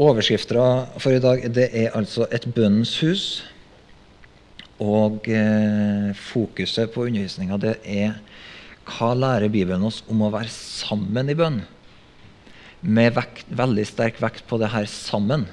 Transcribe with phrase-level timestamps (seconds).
[0.00, 0.62] Overskrifta
[0.98, 3.42] for i dag det er altså 'Et bønnens hus'.
[4.80, 8.18] Og eh, fokuset på undervisninga det er
[8.84, 11.62] hva lærer Bibelen oss om å være sammen i bønn?
[12.82, 15.46] Med vekt, veldig sterk vekt på det her 'sammen'.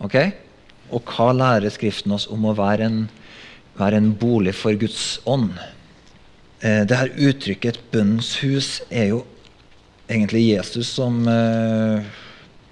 [0.00, 0.32] Ok?
[0.90, 3.10] Og hva lærer Skriften oss om å være en,
[3.76, 5.58] være en bolig for Guds ånd?
[6.62, 9.24] Eh, det her uttrykket 'bønnens hus' er jo
[10.08, 12.04] egentlig Jesus som eh,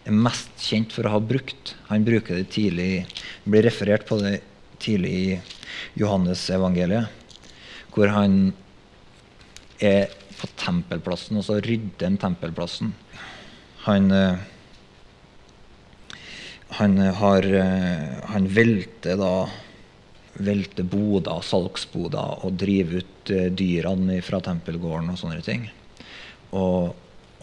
[0.07, 1.75] er mest kjent for å ha brukt.
[1.91, 3.05] Han bruker det tidlig,
[3.45, 4.41] blir referert på det
[4.83, 5.41] tidlig i
[6.01, 7.11] Johannes-evangeliet,
[7.95, 8.53] hvor han
[9.83, 12.95] er på tempelplassen, og så rydder han tempelplassen.
[13.87, 14.43] Han, eh,
[16.79, 19.35] han, har, eh, han velter da
[20.41, 25.67] velter boder, salgsboder, og driver ut eh, dyrene fra tempelgården og sånne ting.
[26.57, 26.93] Og,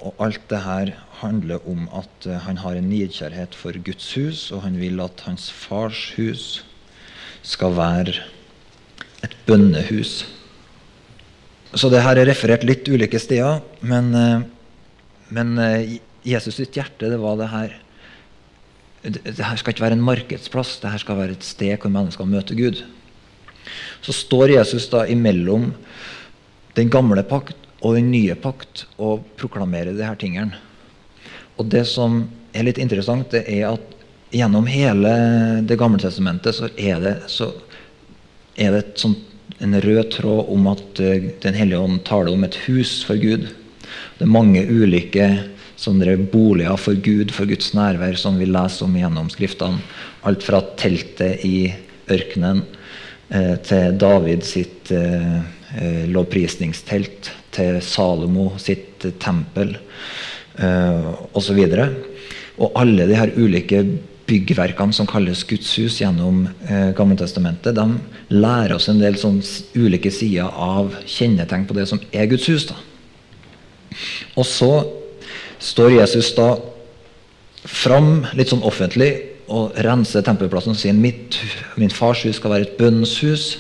[0.06, 4.50] og alt det her handler om at uh, han har en nidkjærhet for Guds hus,
[4.56, 6.64] og han vil at hans fars hus
[7.42, 8.16] skal være
[9.24, 10.24] et bønnehus.
[11.76, 14.42] Så det her er referert litt ulike steder, men, uh,
[15.36, 15.98] men uh,
[16.28, 17.78] Jesus sitt hjerte det var det her
[19.00, 22.28] det her skal ikke være en markedsplass, det her skal være et sted hvor mennesker
[22.28, 22.82] møter Gud.
[24.04, 25.70] Så står Jesus da imellom
[26.76, 30.58] den gamle pakt og den nye pakt og proklamere her tingene.
[31.60, 32.24] Og det som
[32.56, 33.96] er litt interessant, det er at
[34.30, 35.12] gjennom hele
[35.66, 37.52] Det gamle testamentet så er det, så
[38.56, 39.26] er det sånt,
[39.60, 43.50] en rød tråd om at uh, Den hellige ånd taler om et hus for Gud.
[44.16, 45.26] Det er mange ulike
[45.80, 49.82] sånne boliger for Gud, for Guds nærvær, som vi leser om gjennom Skriftene.
[50.28, 51.72] Alt fra teltet i
[52.12, 52.64] ørkenen
[53.34, 55.40] uh, til David sitt uh,
[56.08, 59.76] lovprisningstelt, til Salomo sitt tempel
[60.60, 61.60] eh, osv.
[61.60, 61.98] Og,
[62.60, 63.84] og alle de her ulike
[64.30, 69.42] byggverkene som kalles Guds hus gjennom eh, Gammeltestamentet, de lærer oss en del sånn
[69.78, 72.68] ulike sider av kjennetegn på det som er Guds hus.
[72.70, 72.78] Da.
[74.38, 74.72] Og så
[75.60, 76.54] står Jesus da
[77.66, 79.12] fram litt sånn offentlig
[79.50, 81.40] og renser tempelplassen og sier mitt,
[81.80, 83.56] min fars hus skal være et bønnshus.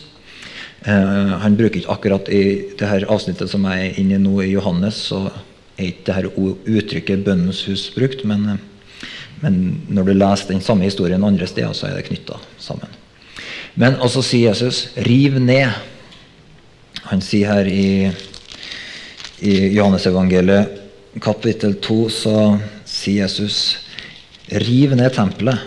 [0.87, 2.43] Eh, han bruker ikke akkurat i
[2.79, 5.25] det her avsnittet som jeg er inne i nå i Johannes, så
[5.75, 6.31] er ikke dette
[6.79, 9.09] uttrykket 'bønnens hus' brukt, men, eh,
[9.41, 12.87] men, når du leser den samme historien andre steder, så er det knytta sammen.
[13.75, 15.73] Men også sier Jesus 'riv ned'.
[17.03, 18.11] Han sier her i,
[19.41, 20.79] i Johannesevangeliet
[21.21, 23.77] kapittel 2 så sier Jesus
[24.51, 25.59] 'riv ned tempelet,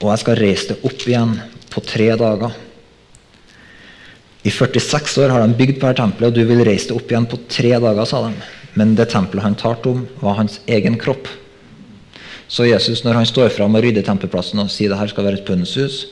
[0.00, 2.69] og jeg skal reise det opp igjen på tre dager'.
[4.42, 7.12] I 46 år har de bygd på dette tempelet, og du vil reise det opp
[7.12, 8.48] igjen på tre dager, sa de.
[8.78, 11.28] Men det tempelet han talte om, var hans egen kropp.
[12.50, 15.42] Så Jesus, når han står fram og rydder tempelplassen og sier det her skal være
[15.42, 16.06] et bønnshus,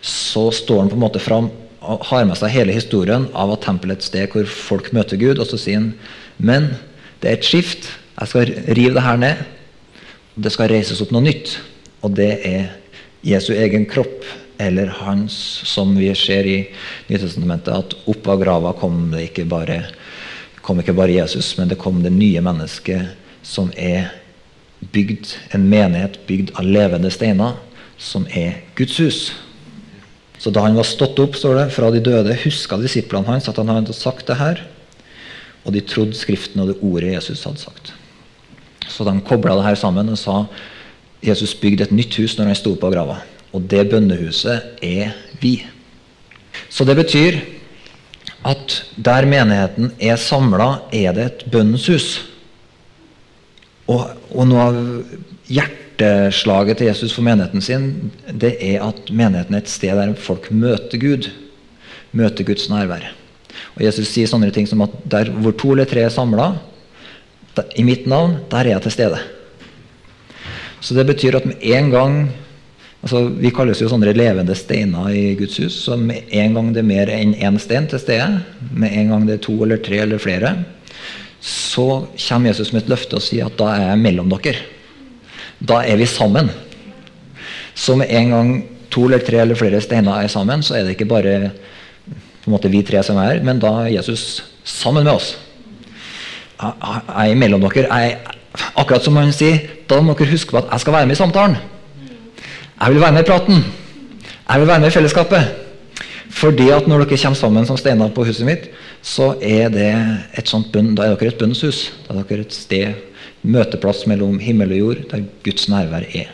[0.00, 1.48] så står han på en måte fram
[1.80, 5.18] og har med seg hele historien av at tempelet er et sted hvor folk møter
[5.20, 5.40] Gud.
[5.40, 5.94] Og så sier han
[6.40, 6.70] men
[7.20, 7.88] det er et skift.
[8.20, 9.42] Jeg skal rive det her ned.
[10.40, 11.56] Det skal reises opp noe nytt.
[12.04, 12.70] Og det er
[13.26, 14.24] Jesu egen kropp,
[14.60, 15.34] eller hans,
[15.68, 16.58] som vi ser i
[17.08, 19.82] Nytestamentet, at opp av grava kom det ikke bare
[20.60, 24.10] kom ikke bare Jesus, men det kom det nye mennesket som er
[24.92, 27.56] bygd, en menighet bygd av levende steiner,
[28.00, 29.20] som er Guds hus.
[30.40, 33.58] Så da han var stått opp står det, fra de døde, huska disiplene hans at
[33.60, 34.62] han hadde sagt det her.
[35.66, 37.92] Og de trodde Skriften og det ordet Jesus hadde sagt.
[38.88, 40.44] Så de kobla det her sammen og sa
[41.24, 43.18] Jesus bygde et nytt hus når han sto av grava.
[43.52, 45.56] Og det bønnehuset er vi.
[46.70, 47.40] Så det betyr
[48.46, 52.08] at der menigheten er samla, er det et bønnens hus.
[53.90, 54.78] Og, og, noe av
[55.50, 57.88] hjerteslaget til Jesus for menigheten sin,
[58.30, 61.28] det er at menigheten er et sted der folk møter Gud.
[62.16, 63.10] Møter Guds nærvær.
[63.76, 66.52] Og Jesus sier sånne ting som at der hvor to eller tre er samla,
[67.76, 69.18] i mitt navn, der er jeg til stede.
[70.80, 72.14] Så det betyr at med en gang
[73.00, 75.78] Altså, vi kalles jo sånne levende steiner i Guds hus.
[75.86, 78.42] Så med en gang det er mer enn én stein til stede,
[78.76, 80.52] med en gang det er to eller tre eller flere,
[81.40, 81.86] så
[82.26, 84.60] kommer Jesus med et løfte og sier at da er jeg mellom dere.
[85.64, 86.50] Da er vi sammen.
[87.74, 88.52] Så med en gang
[88.92, 91.52] to eller tre eller flere steiner er sammen, så er det ikke bare
[92.50, 95.34] måte vi tre som er her, men da er Jesus sammen med oss.
[96.60, 97.88] Jeg er mellom dere.
[97.88, 98.16] Jeg,
[98.74, 101.20] akkurat som han sier, da må dere huske på at jeg skal være med i
[101.20, 101.60] samtalen.
[102.80, 103.64] Jeg vil være med i praten.
[104.48, 105.48] Jeg vil være med i fellesskapet.
[106.30, 108.68] Fordi at når dere kommer sammen som steiner på huset mitt,
[109.02, 109.90] så er det
[110.38, 111.90] et sånt bunn, da er dere et bønnshus.
[112.06, 112.94] Da er dere et sted
[113.42, 116.30] møteplass mellom himmel og jord, der Guds nærvær er.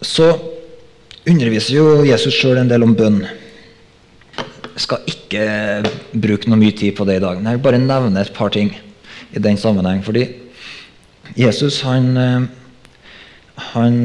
[0.00, 0.30] Så
[1.28, 3.20] underviser jo Jesus sjøl en del om bønn.
[4.76, 5.44] Jeg skal ikke
[6.12, 7.36] bruke noe mye tid på det i dag.
[7.40, 8.72] Men jeg vil bare nevne et par ting
[9.32, 10.00] i den sammenheng.
[10.04, 10.26] Fordi
[11.36, 12.48] Jesus, han,
[13.72, 14.00] han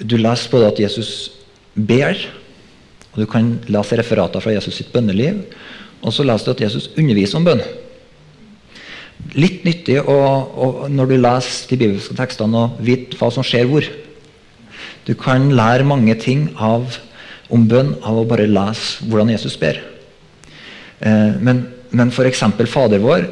[0.00, 1.10] Du leser både at Jesus
[1.74, 2.18] ber,
[3.12, 5.42] og du kan lese referater fra Jesus sitt bønneliv.
[6.02, 7.62] Og så leser du at Jesus underviser om bønn.
[9.34, 13.66] Litt nyttig å, å, når du leser de bibelske tekstene, å vite hva som skjer
[13.70, 13.88] hvor.
[15.08, 17.00] Du kan lære mange ting av,
[17.50, 19.80] om bønn av å bare lese hvordan Jesus ber.
[21.00, 22.42] Eh, men men f.eks.
[22.68, 23.26] Fader vår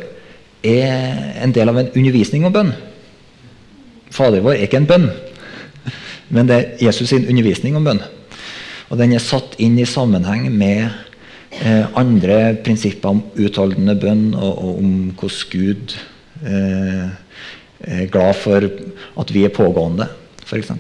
[0.67, 2.73] er en del av en undervisning om bønn.
[4.15, 5.09] Fader vår er ikke en bønn,
[6.29, 8.03] men det er Jesus sin undervisning om bønn.
[8.91, 10.87] Og den er satt inn i sammenheng med
[11.63, 15.97] eh, andre prinsipper om utholdende bønn, og, og om hvordan Gud
[16.47, 17.09] eh,
[17.87, 20.09] er glad for at vi er pågående,
[20.47, 20.73] f.eks.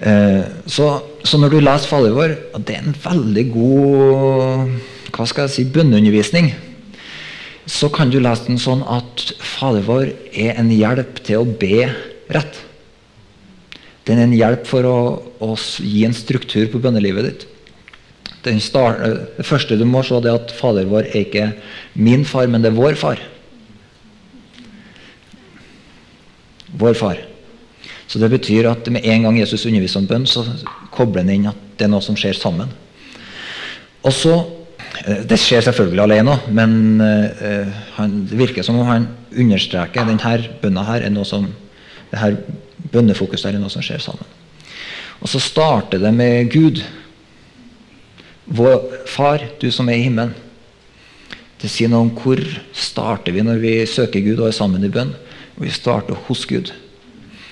[0.00, 0.88] Eh, så,
[1.24, 4.80] så, når du leser Fader vår, det er en veldig god
[5.10, 6.52] hva skal jeg si, bønneundervisning.
[7.70, 11.90] Så kan du lese den sånn at Fader vår er en hjelp til å be
[12.32, 12.62] rett.
[14.08, 14.98] Den er en hjelp for å,
[15.44, 17.46] å gi en struktur på bønnelivet ditt.
[18.64, 19.02] Start,
[19.36, 21.48] det første du må se, er at Fader vår er ikke
[21.92, 23.20] min far, men det er vår far.
[26.80, 27.20] Vår far.
[28.10, 30.42] Så Det betyr at med en gang Jesus underviser om bønn, så
[30.90, 32.72] kobler han inn at det er noe som skjer sammen.
[34.02, 34.34] Og så,
[35.06, 40.08] eh, Det skjer selvfølgelig alene òg, men uh, han, det virker som om han understreker
[40.08, 41.46] denne bønna her er noe som
[42.10, 42.36] det her
[42.92, 44.36] bønnefokuset er noe som skjer sammen.
[45.20, 46.82] Og så starter det med Gud.
[48.50, 50.32] Vår Far, du som er i himmelen.
[51.60, 52.40] Det sier noe om hvor
[52.72, 55.12] starter vi når vi søker Gud og er sammen i bønn.
[55.60, 56.72] Vi starter hos Gud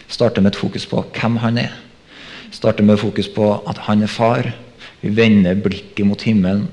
[0.08, 1.76] starter med et fokus på hvem han er.
[2.50, 4.50] Starter med fokus på at han er far.
[5.00, 6.66] Vi vender blikket mot himmelen.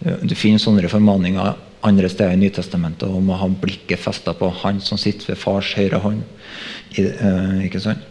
[0.00, 1.54] Du finner sånne formaninger
[1.86, 5.72] andre steder i Nytestamentet om å ha blikket festa på han som sitter ved fars
[5.78, 6.24] høyre hånd.
[6.98, 8.02] Uh, ikke sant?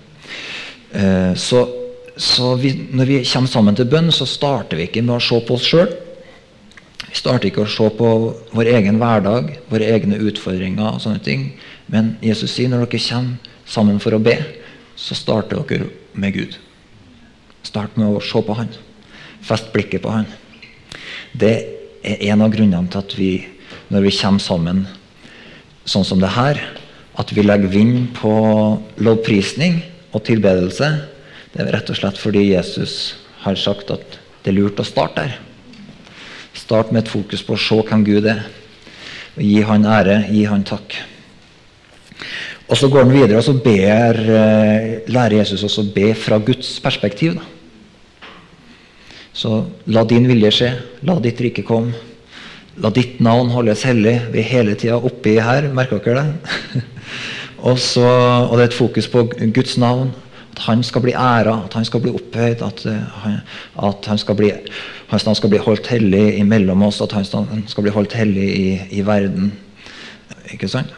[0.93, 1.65] Uh, så,
[2.15, 5.39] så vi, når vi kommer sammen til bønn, så starter vi ikke med å se
[5.45, 5.91] på oss sjøl.
[7.09, 8.09] Vi starter ikke å se på
[8.53, 10.93] vår egen hverdag, våre egne utfordringer.
[10.93, 11.51] og sånne ting.
[11.89, 14.37] Men Jesus sier når dere kommer sammen for å be,
[14.99, 16.57] så starter dere med Gud.
[17.65, 18.69] Start med å se på Han.
[19.45, 20.27] Fest blikket på Han.
[21.33, 21.55] Det
[22.03, 23.31] er en av grunnene til at vi,
[23.89, 24.85] når vi kommer sammen
[25.89, 26.61] sånn som det her,
[27.19, 28.31] at vi legger vind på
[29.03, 29.81] lovprisning
[30.15, 30.89] og tilbedelse,
[31.51, 32.93] det er rett og slett fordi Jesus
[33.43, 35.37] har sagt at det er lurt å starte der.
[36.55, 38.45] Start med et fokus på å se hvem Gud er.
[39.35, 40.95] Og gi Han ære, gi Han takk.
[42.69, 46.37] Og så går han videre og så ber, eh, lærer Jesus også å be fra
[46.37, 47.39] Guds perspektiv.
[47.39, 48.29] Da.
[49.33, 50.69] Så la din vilje skje,
[51.07, 51.95] la ditt rike komme.
[52.79, 54.19] La ditt navn holdes hellig.
[54.31, 56.83] Vi er hele tida oppi her, merker dere det?
[57.61, 58.07] og, så,
[58.49, 59.23] og det er et fokus på
[59.55, 60.11] Guds navn.
[60.51, 62.63] At han skal bli æra, at han skal bli opphøyd.
[62.65, 64.51] At, uh, at han skal bli,
[65.07, 67.01] hans navn skal bli holdt hellig imellom oss.
[67.01, 68.69] At hans navn skal bli holdt hellig i,
[68.99, 69.53] i verden.
[70.53, 70.95] Ikke sant?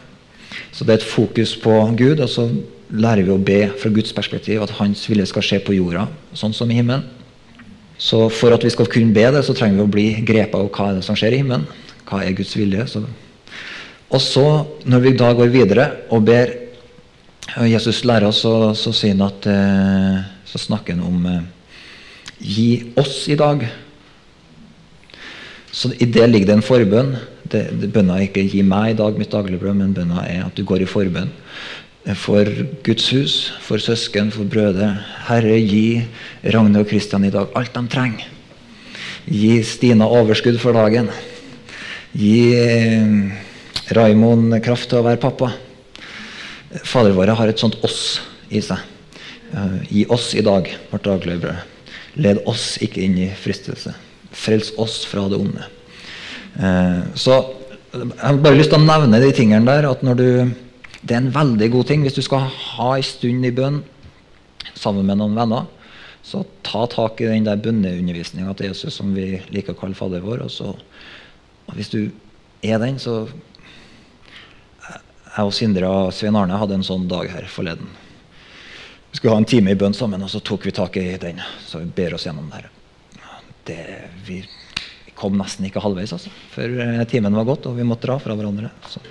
[0.72, 2.48] Så det er et fokus på Gud, og så
[2.92, 6.06] lærer vi å be fra Guds perspektiv at Hans vilje skal skje på jorda,
[6.36, 7.04] sånn som i himmelen.
[8.02, 10.70] Så for at vi skal kunne be det, så trenger vi å bli grepet av
[10.74, 11.68] hva er det som skjer i himmelen.
[12.08, 12.86] Hva er Guds vilje?
[12.90, 13.04] Så.
[14.12, 14.46] Og så,
[14.84, 16.58] når vi da går videre og ber
[17.68, 18.92] Jesus lærer oss, så, så
[19.26, 21.42] at eh, så snakker han om eh,
[22.42, 23.60] Gi oss i dag.
[25.70, 27.12] Så I det ligger det en forbønn
[27.52, 30.56] det, det, bønna er ikke 'gi meg i dag mitt dagligbrød', men bønna er at
[30.56, 31.30] du går i forbønn.
[32.18, 32.48] For
[32.82, 34.88] Guds hus, for søsken, for brødre.
[35.28, 36.02] Herre, gi
[36.54, 38.26] Ragne og Kristian i dag alt de trenger.
[39.28, 41.12] Gi Stina overskudd for dagen.
[42.16, 43.51] Gi eh,
[43.90, 45.50] Raimond kraft til å være pappa.
[46.86, 48.20] Fader våre har et sånt 'oss'
[48.50, 48.78] i seg.
[49.90, 51.56] Gi oss i dag vårt daglige brød.
[52.16, 53.94] Led oss ikke inn i fristelse.
[54.32, 55.64] Frels oss fra det onde.
[56.56, 57.38] Eh, så
[57.92, 59.90] jeg har bare lyst til å nevne de tingene der.
[59.90, 60.54] at når du,
[61.02, 63.82] Det er en veldig god ting hvis du skal ha en stund i bønn
[64.74, 65.66] sammen med noen venner.
[66.22, 70.20] Så ta tak i den der bønneundervisninga til Jesus som vi liker å kalle Fader
[70.20, 70.44] vår.
[70.44, 70.76] Og, så,
[71.66, 72.10] og hvis du
[72.62, 73.26] er den, så
[75.32, 77.88] Jeg og Sindre og Svein Arne hadde en sånn dag her forleden.
[79.12, 81.40] Vi skulle ha en time i bønn sammen, og så tok vi tak i den.
[81.64, 82.70] Så vi ber oss gjennom det her.
[84.26, 84.42] Vi
[85.16, 88.34] kom nesten ikke halvveis altså, før eh, timen var gått og vi måtte dra fra
[88.34, 88.72] hverandre.
[88.90, 89.02] Så,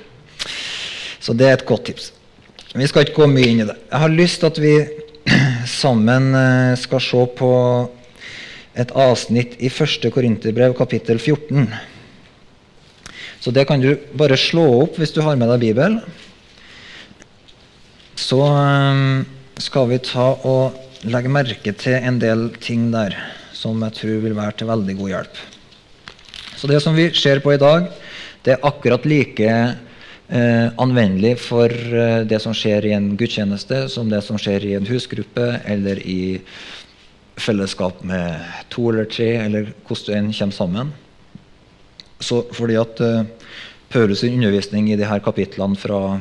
[1.24, 2.10] så det er et godt tips.
[2.74, 3.78] Vi skal ikke gå mye inn i det.
[3.88, 4.74] Jeg har lyst til at vi
[5.82, 7.54] sammen eh, skal se på
[8.82, 10.12] et avsnitt i 1.
[10.14, 11.66] Korinterbrev, kapittel 14.
[13.42, 16.02] Så det kan du bare slå opp hvis du har med deg Bibelen.
[18.22, 19.24] Så eh,
[19.62, 23.18] skal vi ta og legge merke til en del ting der
[23.58, 25.40] som jeg tror vil være til veldig god hjelp.
[26.58, 27.90] Så det som vi ser på i dag,
[28.46, 34.10] det er akkurat like eh, anvendelig for eh, det som skjer i en gudstjeneste, som
[34.10, 36.38] det som skjer i en husgruppe eller i
[37.42, 38.38] fellesskap med
[38.70, 40.94] to eller tre, eller hvordan du enn kommer sammen.
[42.22, 43.24] Så fordi at eh,
[43.92, 46.20] Paulus' undervisning i de her kapitlene fra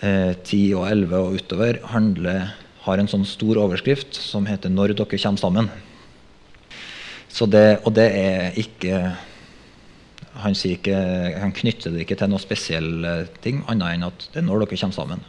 [0.00, 2.54] eh, 10 og 11 og utover handler,
[2.86, 5.70] har en sånn stor overskrift som heter 'Når dere kommer sammen'.
[7.36, 9.12] Det, og det er ikke
[10.40, 10.96] han, ikke,
[11.40, 14.78] han, knytter det ikke til noen spesielle ting, annet enn at det er når dere
[14.80, 15.24] kommer sammen.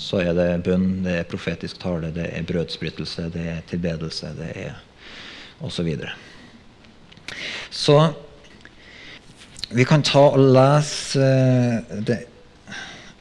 [0.00, 4.50] Så er det bønn, det er profetisk tale, det er brødsbrytelse, det er tilbedelse, det
[4.66, 4.80] er
[5.60, 5.76] osv.
[5.76, 6.12] Så, videre.
[7.70, 7.98] så
[9.74, 12.20] vi kan ta og lese eh, det.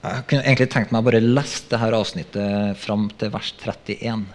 [0.03, 4.25] Jeg kunne egentlig tenkt meg å bare lese dette avsnittet fram til vers 31.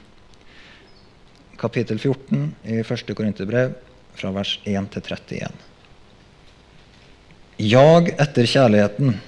[1.61, 3.15] Kapittel 14 i 1.
[3.15, 3.75] Korinterbrev,
[4.19, 5.67] fra vers 1 til 31.
[7.69, 9.19] Jag etter kjærligheten.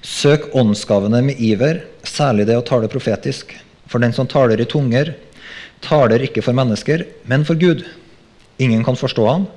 [0.00, 3.52] Søk åndsgavene med iver, særlig det å tale profetisk.
[3.90, 5.12] For den som taler i tunger,
[5.84, 7.82] taler ikke for mennesker, men for Gud.
[8.60, 9.48] Ingen kan forstå ham,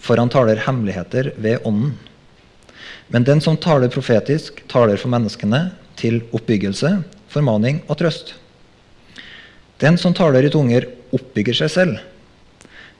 [0.00, 1.94] for han taler hemmeligheter ved Ånden.
[3.10, 8.34] Men den som taler profetisk, taler for menneskene til oppbyggelse, formaning og trøst.
[9.82, 12.00] Den som taler i tunger, oppbygger seg selv.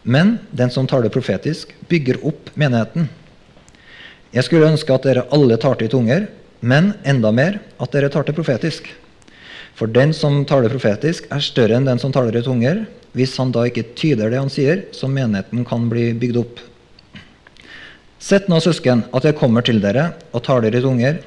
[0.03, 3.09] Men den som taler profetisk, bygger opp menigheten.
[4.35, 6.27] Jeg skulle ønske at dere alle talte i tunger,
[6.61, 8.89] men enda mer at dere talte profetisk.
[9.79, 12.85] For den som taler profetisk, er større enn den som taler i tunger,
[13.17, 16.61] hvis han da ikke tyder det han sier, så menigheten kan bli bygd opp.
[18.21, 21.23] Sett nå, søsken, at jeg kommer til dere og tar dere i tunger.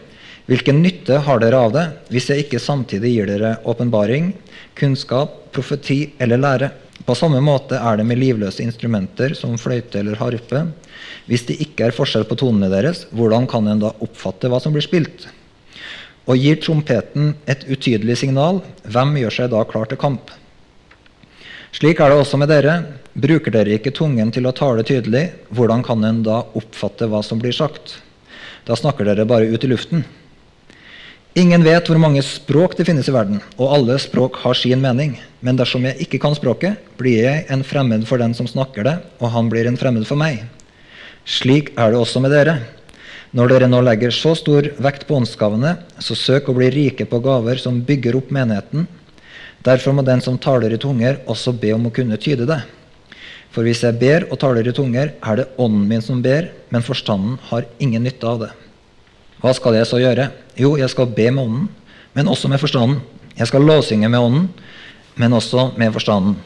[0.45, 1.83] Hvilken nytte har dere av det,
[2.13, 4.29] hvis jeg ikke samtidig gir dere åpenbaring,
[4.77, 6.69] kunnskap, profeti eller lære?
[7.03, 10.67] På samme måte er det med livløse instrumenter som fløyte eller harpe.
[11.25, 14.75] Hvis det ikke er forskjell på tonene deres, hvordan kan en da oppfatte hva som
[14.75, 15.25] blir spilt?
[16.29, 20.29] Og gir trompeten et utydelig signal, hvem gjør seg da klar til kamp?
[21.73, 22.83] Slik er det også med dere.
[23.13, 27.37] Bruker dere ikke tungen til å tale tydelig, hvordan kan en da oppfatte hva som
[27.41, 27.99] blir sagt?
[28.65, 30.01] Da snakker dere bare ut i luften.
[31.37, 35.15] Ingen vet hvor mange språk det finnes i verden, og alle språk har sin mening.
[35.45, 38.97] Men dersom jeg ikke kan språket, blir jeg en fremmed for den som snakker det,
[39.21, 40.43] og han blir en fremmed for meg.
[41.25, 42.59] Slik er det også med dere.
[43.33, 47.21] Når dere nå legger så stor vekt på åndsgavene, så søk å bli rike på
[47.21, 48.85] gaver som bygger opp menigheten.
[49.65, 52.61] Derfor må den som taler i tunger, også be om å kunne tyde det.
[53.53, 56.85] For hvis jeg ber og taler i tunger, er det ånden min som ber, men
[56.85, 58.51] forstanden har ingen nytte av det.
[59.43, 60.31] Hva skal jeg så gjøre?
[60.57, 61.67] Jo, jeg skal be med ånden,
[62.17, 63.03] men også med forstanden.
[63.37, 64.49] Jeg skal låsynge med ånden,
[65.21, 66.37] men også med forstanden.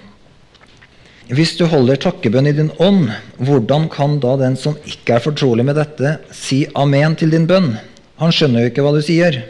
[1.28, 5.66] Hvis du holder takkebønn i din ånd, hvordan kan da den som ikke er fortrolig
[5.68, 7.74] med dette, si amen til din bønn?
[8.20, 9.42] Han skjønner jo ikke hva du sier.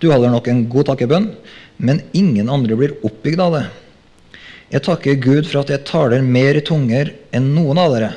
[0.00, 1.30] Du holder nok en god takkebønn,
[1.76, 3.66] men ingen andre blir oppbygd av det.
[4.70, 8.10] Jeg takker Gud for at jeg taler mer i tunger enn noen av dere.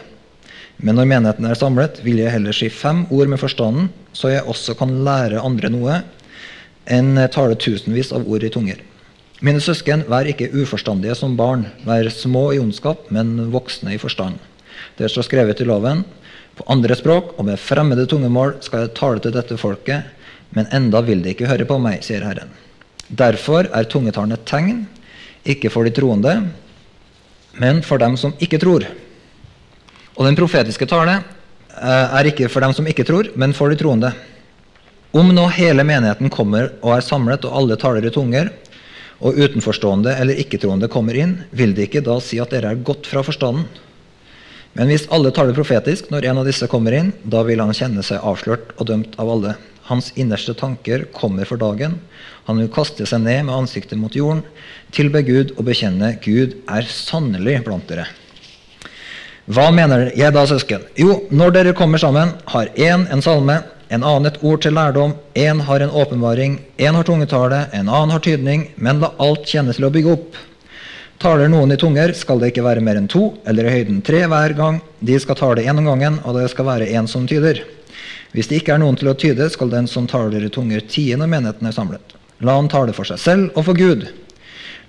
[0.77, 4.45] Men når menigheten er samlet, vil jeg heller si fem ord med forstanden, så jeg
[4.45, 5.97] også kan lære andre noe,
[6.85, 8.81] enn tale tusenvis av ord i tunger.
[9.41, 11.65] Mine søsken, vær ikke uforstandige som barn.
[11.87, 14.37] Vær små i ondskap, men voksne i forstand.
[14.99, 16.05] Det står skrevet i loven.
[16.53, 20.05] På andre språk og med fremmede tungemål skal jeg tale til dette folket,
[20.53, 22.53] men enda vil de ikke høre på meg, sier Herren.
[23.09, 24.85] Derfor er tungetalen et tegn,
[25.43, 26.33] ikke for de troende,
[27.59, 28.85] men for dem som ikke tror.
[30.13, 33.77] Og den profetiske tale eh, er ikke for dem som ikke tror, men for de
[33.79, 34.13] troende.
[35.13, 38.49] Om nå hele menigheten kommer og er samlet, og alle taler i tunger,
[39.23, 43.07] og utenforstående eller ikke-troende kommer inn, vil de ikke da si at dere er gått
[43.07, 43.67] fra forstanden?
[44.73, 48.01] Men hvis alle taler profetisk når en av disse kommer inn, da vil han kjenne
[48.05, 49.53] seg avslørt og dømt av alle.
[49.85, 51.99] Hans innerste tanker kommer for dagen.
[52.47, 54.43] Han vil kaste seg ned med ansiktet mot jorden,
[54.91, 58.09] tilbe Gud og bekjenne Gud er sannelig blant dere.
[59.43, 60.85] Hva mener jeg da, søsken?
[60.95, 63.57] Jo, når dere kommer sammen, har én en salme,
[63.91, 68.15] en annen et ord til lærdom, én har en åpenbaring, én har tungetale, en annen
[68.15, 70.39] har tydning, men la alt kjenne til å bygge opp.
[71.23, 74.23] Taler noen i tunger, skal det ikke være mer enn to, eller i høyden tre
[74.31, 74.81] hver gang.
[74.99, 77.61] De skal tale én om gangen, og det skal være én som tyder.
[78.33, 81.19] Hvis det ikke er noen til å tyde, skal den som taler i tunger, tie
[81.19, 82.15] når menigheten er samlet.
[82.41, 84.07] La han tale for seg selv og for Gud.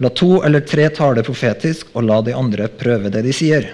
[0.02, 3.68] La to eller tre tale profetisk, og la de andre prøve det de sier.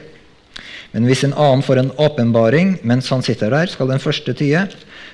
[0.93, 4.67] Men hvis en annen får en åpenbaring mens han sitter der, skal den første tie.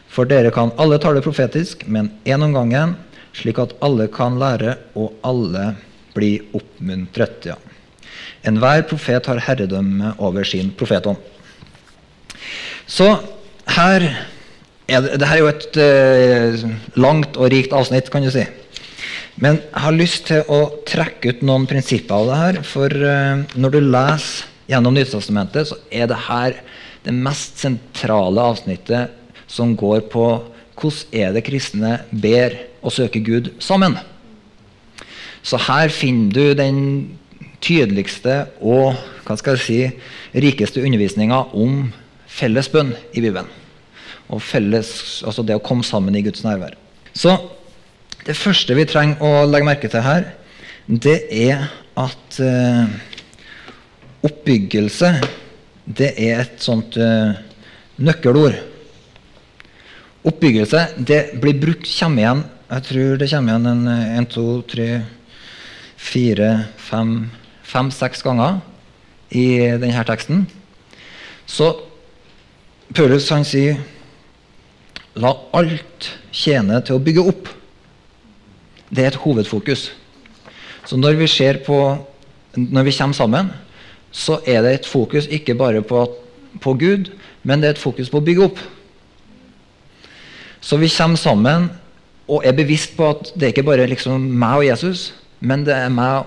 [0.08, 2.96] For dere kan alle tale profetisk, men én om gangen,
[3.36, 5.74] slik at alle kan lære, og alle
[6.16, 7.50] blir oppmuntret.
[7.52, 7.58] Ja.
[8.46, 11.20] Enhver profet har herredømme over sin profetånd.
[12.86, 13.08] Så
[13.76, 14.06] her
[14.86, 16.66] er det, det er jo et uh,
[17.02, 18.44] langt og rikt avsnitt, kan du si.
[19.42, 22.60] Men jeg har lyst til å trekke ut noen prinsipper av det her.
[22.66, 26.60] For uh, når du leser gjennom Nytestamentet, så er det her
[27.06, 29.14] det mest sentrale avsnittet
[29.50, 30.26] som går på
[30.76, 32.52] hvordan er det kristne ber
[32.82, 33.96] og søker Gud sammen.
[35.46, 36.80] Så her finner du den
[37.62, 39.78] tydeligste og hva skal jeg si,
[40.36, 41.86] rikeste undervisninga om
[42.30, 43.48] felles bønn i Bibelen.
[44.32, 46.74] Og felles, altså det å komme sammen i Guds nærvær.
[47.14, 47.36] Så
[48.26, 50.32] det første vi trenger å legge merke til her,
[50.86, 51.68] det er
[51.98, 52.88] at eh,
[54.26, 55.12] oppbyggelse
[55.86, 57.38] det er et sånt eh,
[58.02, 58.58] nøkkelord.
[60.26, 63.84] Oppbyggelse det blir brukt, kommer igjen Jeg tror det kommer igjen en,
[64.18, 64.88] en to, tre
[65.96, 66.50] fire,
[66.82, 67.28] fem,
[67.62, 68.58] fem-seks ganger
[69.30, 69.46] i
[69.78, 70.44] denne teksten.
[71.46, 71.70] Så
[72.94, 73.78] Paulus han sier
[75.16, 77.48] La alt tjene til å bygge opp.
[78.92, 79.88] Det er et hovedfokus.
[80.86, 81.78] Så når vi på
[82.56, 83.50] Når vi kommer sammen,
[84.10, 86.06] så er det et fokus ikke bare på,
[86.60, 87.10] på Gud,
[87.42, 88.58] men det er et fokus på å bygge opp.
[90.60, 91.68] Så vi kommer sammen
[92.26, 95.74] og er bevisst på at det er ikke bare liksom meg og Jesus, men det
[95.74, 96.24] er meg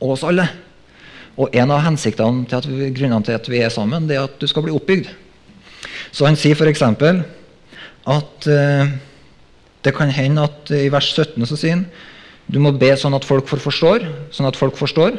[0.00, 0.48] og oss alle.
[1.36, 4.26] Og en av hensiktene til at vi, grunnene til at vi er sammen, det er
[4.26, 5.12] at du skal bli oppbygd.
[6.10, 6.82] Så han sier f.eks.
[8.06, 8.92] at eh,
[9.86, 11.88] det kan hende at i vers 17 så sier han
[12.46, 15.16] du må be sånn at folk forstår, sånn at folk forstår.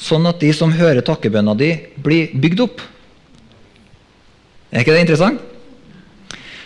[0.00, 1.68] Sånn at de som hører takkebønna di,
[2.00, 2.80] blir bygd opp.
[4.72, 5.44] Er ikke det interessant?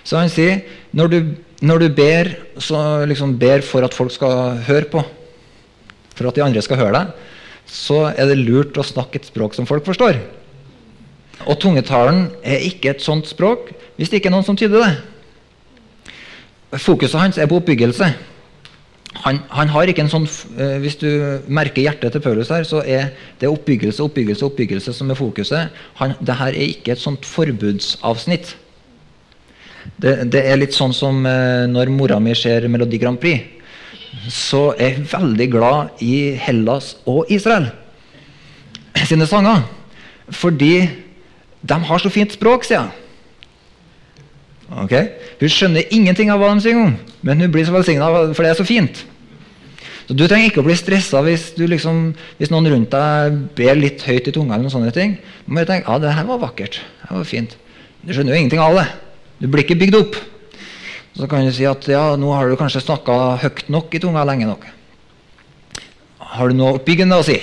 [0.07, 0.63] Så han sier
[0.95, 1.19] når du
[1.59, 2.31] når du ber,
[2.63, 5.03] så liksom ber for at folk skal høre på,
[6.15, 7.25] for at de andre skal høre deg,
[7.69, 10.21] så er det lurt å snakke et språk som folk forstår.
[11.47, 14.93] Og tungetalen er ikke et sånt språk hvis det ikke er noen som tyder det.
[16.79, 18.13] Fokuset hans er på oppbyggelse.
[19.25, 20.27] Han, han, har ikke en sånn,
[20.61, 21.09] eh, Hvis du
[21.51, 25.75] merker hjertet til Paulus her, så er det oppbyggelse, oppbyggelse, oppbyggelse som er fokuset.
[25.99, 28.55] Han, Dette er ikke et sånt forbudsavsnitt.
[29.99, 33.57] Det, det, er litt sånn som eh, når mora mi ser Melodi Grand Prix.
[34.31, 37.71] Så er hun veldig glad i Hellas og Israel
[39.09, 39.65] sine sanger.
[40.31, 40.75] Fordi
[41.65, 43.08] de har så fint språk, sier hun.
[44.69, 45.15] Okay?
[45.41, 48.53] Hun skjønner ingenting av hva de synger om, men hun blir så velsigna for det
[48.53, 49.05] er så fint.
[50.09, 54.05] Så Du trenger ikke å bli stressa hvis, liksom, hvis, noen rundt deg ber litt
[54.09, 54.55] høyt i tunga.
[54.55, 55.19] eller noen sånne ting.
[55.45, 56.81] Du må tenke ja, det her var vakkert.
[57.03, 57.57] Det var fint.
[58.01, 58.87] Du skjønner jo ingenting av det.
[59.43, 60.17] Du blir ikke bygd opp.
[61.19, 64.25] Så kan du si at ja, nå har du kanskje snakka høyt nok i tunga
[64.25, 64.65] lenge nok.
[66.39, 67.37] Har du noe oppbyggende å si?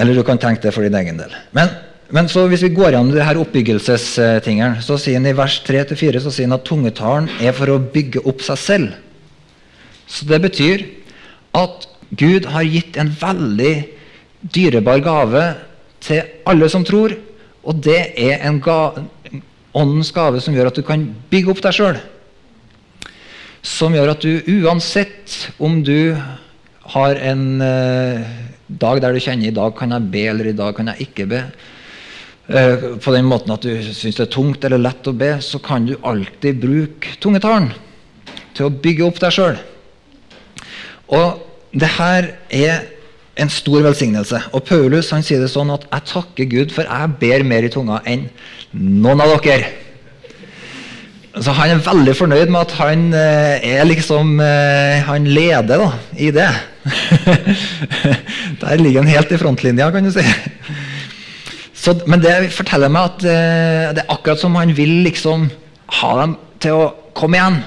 [0.00, 1.34] Eller du kan tenke det for din egen del.
[1.52, 1.68] Men,
[2.12, 6.32] men hvis vi går gjennom det her oppbyggelsestingene, så sier han i vers 3-4 så
[6.32, 8.96] sier han at tungetalen er for å bygge opp seg selv.
[10.06, 10.84] Så det betyr
[11.56, 13.74] at Gud har gitt en veldig
[14.52, 15.44] dyrebar gave
[16.04, 17.16] til alle som tror,
[17.64, 18.92] og det er en, ga
[19.74, 22.00] åndens gave som gjør at du kan bygge opp deg sjøl.
[23.64, 26.12] Som gjør at du uansett om du
[26.94, 28.26] har en eh,
[28.68, 31.26] dag der du kjenner i dag kan jeg be, eller i dag kan jeg ikke
[31.30, 31.40] be,
[32.48, 35.60] eh, på den måten at du syns det er tungt eller lett å be, så
[35.62, 37.70] kan du alltid bruke tungetalen
[38.54, 39.60] til å bygge opp deg sjøl.
[41.14, 41.40] Og
[41.74, 42.90] det her er
[43.40, 44.38] en stor velsignelse.
[44.54, 47.72] Og Paulus han sier det sånn at 'jeg takker Gud, for jeg ber mer i
[47.72, 48.28] tunga enn
[48.72, 49.66] noen av dere.
[51.42, 55.92] Så Han er veldig fornøyd med at han eh, er liksom eh, Han leder da,
[56.14, 56.50] i det.
[58.60, 60.22] Der ligger han helt i frontlinja, kan du si.
[61.84, 65.50] Så, men det forteller meg at eh, det er akkurat som han vil liksom
[66.00, 67.58] ha dem til å komme igjen.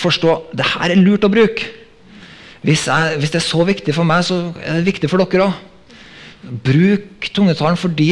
[0.00, 1.70] Forstå det her er lurt å bruke.
[2.60, 5.46] Hvis, jeg, hvis, det er så viktig for meg, så er det viktig for dere
[5.48, 5.66] òg.
[6.66, 8.10] Bruk tungetalen fordi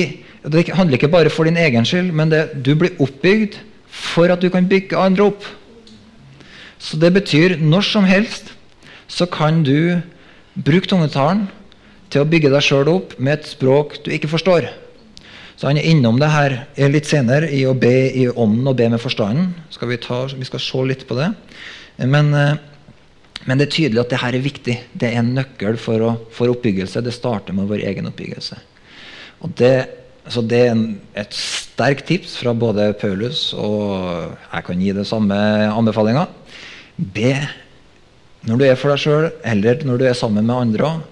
[0.48, 3.60] det handler ikke bare for din egen skyld, men det, du blir oppbygd
[3.92, 5.44] for at du kan bygge andre opp.
[6.80, 8.54] Så det betyr når som helst
[9.12, 10.00] så kan du
[10.56, 11.50] bruke tungetalen
[12.08, 14.70] til å bygge deg sjøl opp med et språk du ikke forstår.
[15.58, 16.54] Så Han er innom det her
[16.86, 19.50] litt senere i å be i ånden og be med forstanden.
[19.74, 21.32] Skal vi, ta, vi, skal se litt på det.
[21.98, 22.60] Men, eh,
[23.42, 24.76] men, det er tydelig at det her er viktig.
[24.94, 27.02] Det er en nøkkel for, å, for oppbyggelse.
[27.02, 28.60] Det starter med vår egen oppbyggelse.
[29.42, 29.74] Og det,
[30.30, 30.86] så det er en,
[31.18, 35.34] et sterkt tips fra både Paulus og jeg kan gi det samme
[35.72, 36.28] anbefalinga.
[36.94, 37.34] Be
[38.46, 41.06] når du er for deg sjøl, eller når du er sammen med andre òg.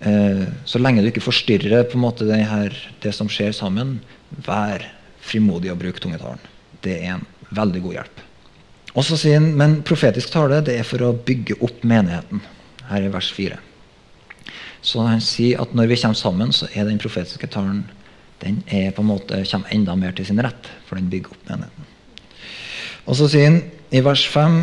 [0.00, 3.98] Eh, så lenge du ikke forstyrrer på en måte det, her, det som skjer sammen,
[4.46, 4.84] vær
[5.24, 6.42] frimodig og bruk tungetalen.
[6.84, 8.24] Det er en veldig god hjelp.
[8.96, 12.42] Og så sier han, Men profetisk tale det er for å bygge opp menigheten.
[12.86, 13.58] Her i vers 4.
[14.86, 17.84] Så han sier at når vi kommer sammen, så er den profetiske talen
[18.44, 21.48] den er på en måte, kommer enda mer til sin rett, for den bygger opp
[21.48, 21.86] menigheten.
[23.06, 23.62] Og så sier han
[23.94, 24.58] i vers 5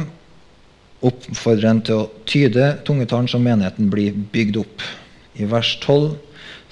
[1.03, 4.85] oppfordrer han til å tyde tungetalen som menigheten blir bygd opp.
[5.39, 6.13] I vers 12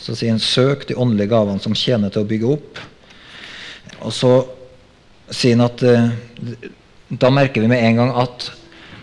[0.02, 2.82] så sier han 'søk de åndelige gavene som tjener til å bygge opp'.
[4.02, 4.48] Og så
[5.30, 6.10] sier han at eh,
[7.10, 8.52] da merker vi med en gang at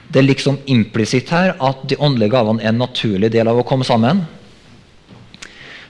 [0.08, 3.66] det er liksom implisitt her at de åndelige gavene er en naturlig del av å
[3.66, 4.24] komme sammen.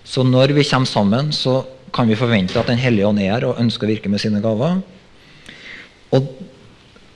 [0.05, 1.63] Så når vi kommer sammen, så
[1.95, 4.41] kan vi forvente at Den hellige ånd er her og ønsker å virke med sine
[4.45, 4.81] gaver.
[6.13, 6.29] Og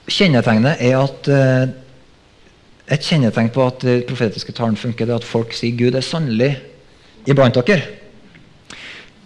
[0.07, 1.73] kjennetegnet er at eh,
[2.91, 6.03] et kjennetegn på at det profetiske talen funker, det er at folk sier Gud er
[6.05, 6.57] sannelig
[7.29, 7.85] iblant dere.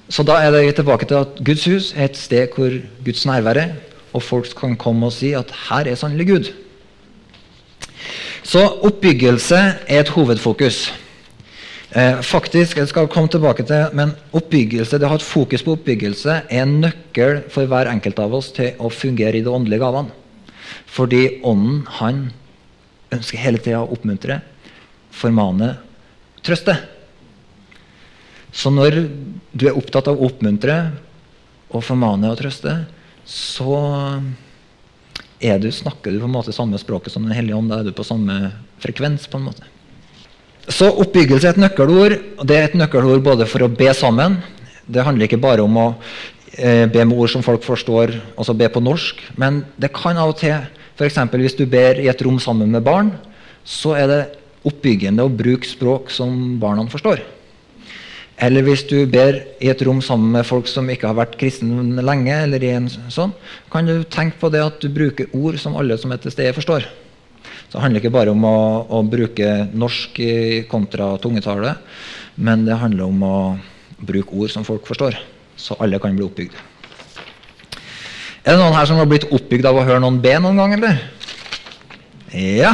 [0.10, 3.60] Så da er det tilbake til at Guds hus er et sted hvor Guds nærvær
[3.60, 3.74] er,
[4.13, 6.54] og folk kan komme og si at her er sannelig Gud.
[8.48, 10.93] Så oppbyggelse er et hovedfokus.
[11.91, 15.76] Eh, faktisk, jeg skal komme tilbake til, men oppbyggelse, Det å ha et fokus på
[15.76, 19.80] oppbyggelse er en nøkkel for hver enkelt av oss til å fungere i de åndelige
[19.80, 20.12] gavene.
[20.86, 22.32] Fordi Ånden han
[23.13, 24.41] ønsker hele tida å oppmuntre,
[25.15, 25.76] formane,
[26.46, 26.76] trøste.
[28.52, 29.04] Så når
[29.54, 30.78] du er opptatt av å oppmuntre
[31.67, 32.74] og formane og trøste,
[33.28, 33.80] så
[35.38, 37.70] du, snakker du på en måte samme språket som Den hellige ånd.
[37.70, 39.28] Da er du på samme frekvens.
[39.28, 39.67] på en måte.
[40.67, 42.17] Så oppbyggelse er et nøkkelord.
[42.39, 44.41] og Det er et nøkkelord både for å be sammen.
[44.88, 45.88] Det handler ikke bare om å
[46.58, 49.20] eh, be med ord som folk forstår, altså be på norsk.
[49.36, 50.56] Men det kan av og til
[50.97, 51.17] F.eks.
[51.38, 53.12] hvis du ber i et rom sammen med barn,
[53.62, 54.21] så er det
[54.67, 57.21] oppbyggende å bruke språk som barna forstår.
[58.38, 62.03] Eller hvis du ber i et rom sammen med folk som ikke har vært kristne
[62.05, 63.33] lenge, eller i en sånn,
[63.73, 66.53] kan du tenke på det at du bruker ord som alle som er til stede,
[66.57, 66.86] forstår.
[67.67, 68.57] Så det handler ikke bare om å,
[68.93, 70.21] å bruke norsk
[70.69, 71.75] kontra tungetale,
[72.38, 73.38] men det handler om å
[73.97, 75.17] bruke ord som folk forstår,
[75.57, 76.57] så alle kan bli oppbygd.
[78.47, 80.77] Er det noen her som har blitt oppbygd av å høre noen be noen gang,
[80.77, 81.01] eller?
[82.31, 82.69] Ja.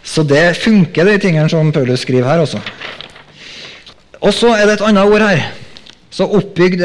[0.00, 2.62] Så det funker, de tingene som Paulus skriver her også.
[4.24, 5.42] Og så er det et annet ord her.
[6.08, 6.80] Så oppbygd,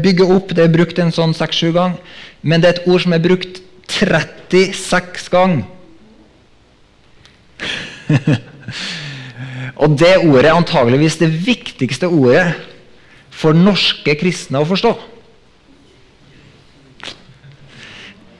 [0.00, 1.98] bygge opp, det er brukt en sånn seks-sju gang.
[2.40, 3.60] Men det er et ord som er brukt
[3.92, 5.68] 36 ganger.
[9.82, 12.54] Og det ordet er antageligvis det viktigste ordet
[13.28, 14.96] for norske kristne å forstå.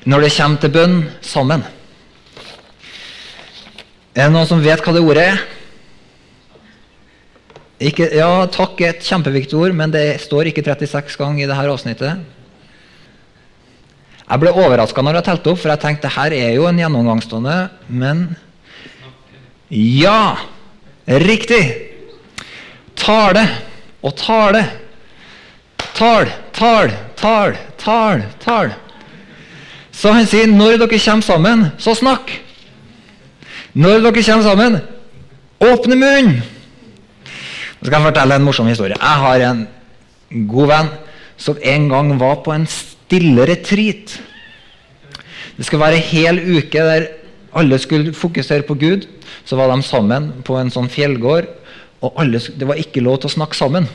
[0.08, 1.64] Når det kommer til bønn sammen.
[4.16, 5.40] Er det noen som vet hva det ordet er?
[7.80, 11.72] Ikke, ja, takk er et kjempeviktig ord, men det står ikke 36 ganger i dette
[11.72, 12.26] avsnittet.
[14.30, 17.56] Jeg ble overraska når jeg telte opp, for jeg tenkte her er jo en gjennomgangsstående,
[17.88, 18.28] men
[19.70, 20.36] Ja!
[21.06, 21.62] Riktig!
[23.00, 23.42] Tale
[24.04, 24.60] og tale.
[25.96, 28.72] Tal, tal, tal, tal, tal.
[30.00, 32.32] Så han sier når dere kommer sammen, så snakk.
[33.76, 34.78] Når dere kommer sammen,
[35.60, 36.40] åpne munnen.
[37.80, 38.96] Nå skal jeg fortelle en morsom historie.
[38.96, 39.62] Jeg har en
[40.48, 40.90] god venn
[41.40, 44.16] som en gang var på en stille retreat.
[45.56, 47.08] Det skulle være en hel uke der
[47.56, 49.08] alle skulle fokusere på Gud.
[49.44, 51.48] Så var de sammen på en sånn fjellgård,
[52.00, 53.88] og alle, det var ikke lov til å snakke sammen.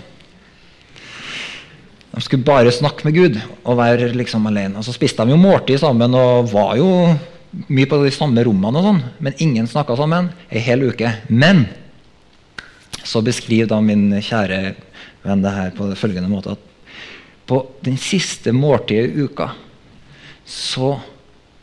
[2.16, 4.80] De skulle bare snakke med Gud og være liksom alene.
[4.80, 6.90] Og Så spiste de jo måltid sammen og var jo
[7.68, 11.12] mye på de samme rommene, og sånn, men ingen snakka sammen ei hel uke.
[11.28, 11.66] Men
[13.04, 14.76] så beskriver da min kjære
[15.26, 16.72] venn det her på følgende måte at
[17.46, 19.52] på den siste måltidet i uka
[20.50, 20.96] så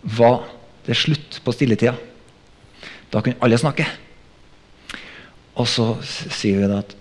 [0.03, 0.45] var
[0.87, 1.95] det slutt på stilletida.
[3.11, 3.87] Da kunne alle snakke.
[5.59, 6.95] Og så sier vi da at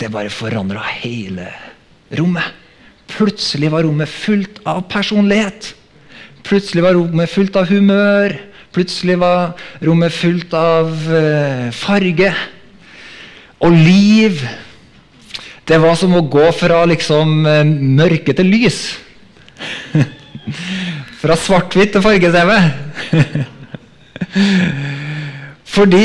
[0.00, 1.48] det bare forandra hele
[2.18, 2.52] rommet.
[3.10, 5.74] Plutselig var rommet fullt av personlighet.
[6.44, 8.34] Plutselig var rommet fullt av humør.
[8.74, 9.54] Plutselig var
[9.84, 12.32] rommet fullt av uh, farge
[13.62, 14.42] og liv.
[15.64, 18.80] Det var som å gå fra liksom uh, mørke til lys.
[21.22, 22.50] Fra svart-hvitt til farge-TV.
[25.74, 26.02] Fordi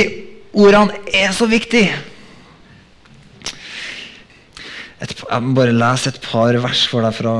[0.55, 1.97] ordene er så viktige.
[4.99, 7.33] Et, jeg må bare lese et par vers for deg fra,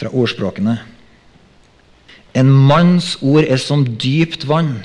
[0.00, 0.76] fra ordspråkene.
[2.36, 4.78] En manns ord er som dypt vann,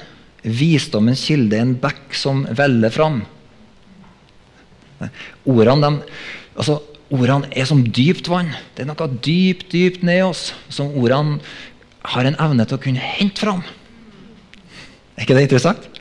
[0.46, 3.24] visdommens kilde en bekk som veller fram.
[5.46, 6.14] Ordene, de,
[6.56, 6.80] altså,
[7.14, 8.54] ordene er som dypt vann.
[8.74, 11.42] Det er noe dypt, dypt ned i oss som ordene
[12.16, 13.64] har en evne til å kunne hente fram.
[15.16, 15.92] Er ikke det interessant?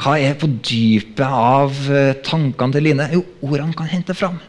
[0.00, 3.06] Hva er på dypet av eh, tankene til Line?
[3.14, 4.40] Jo, ordene kan hente fram.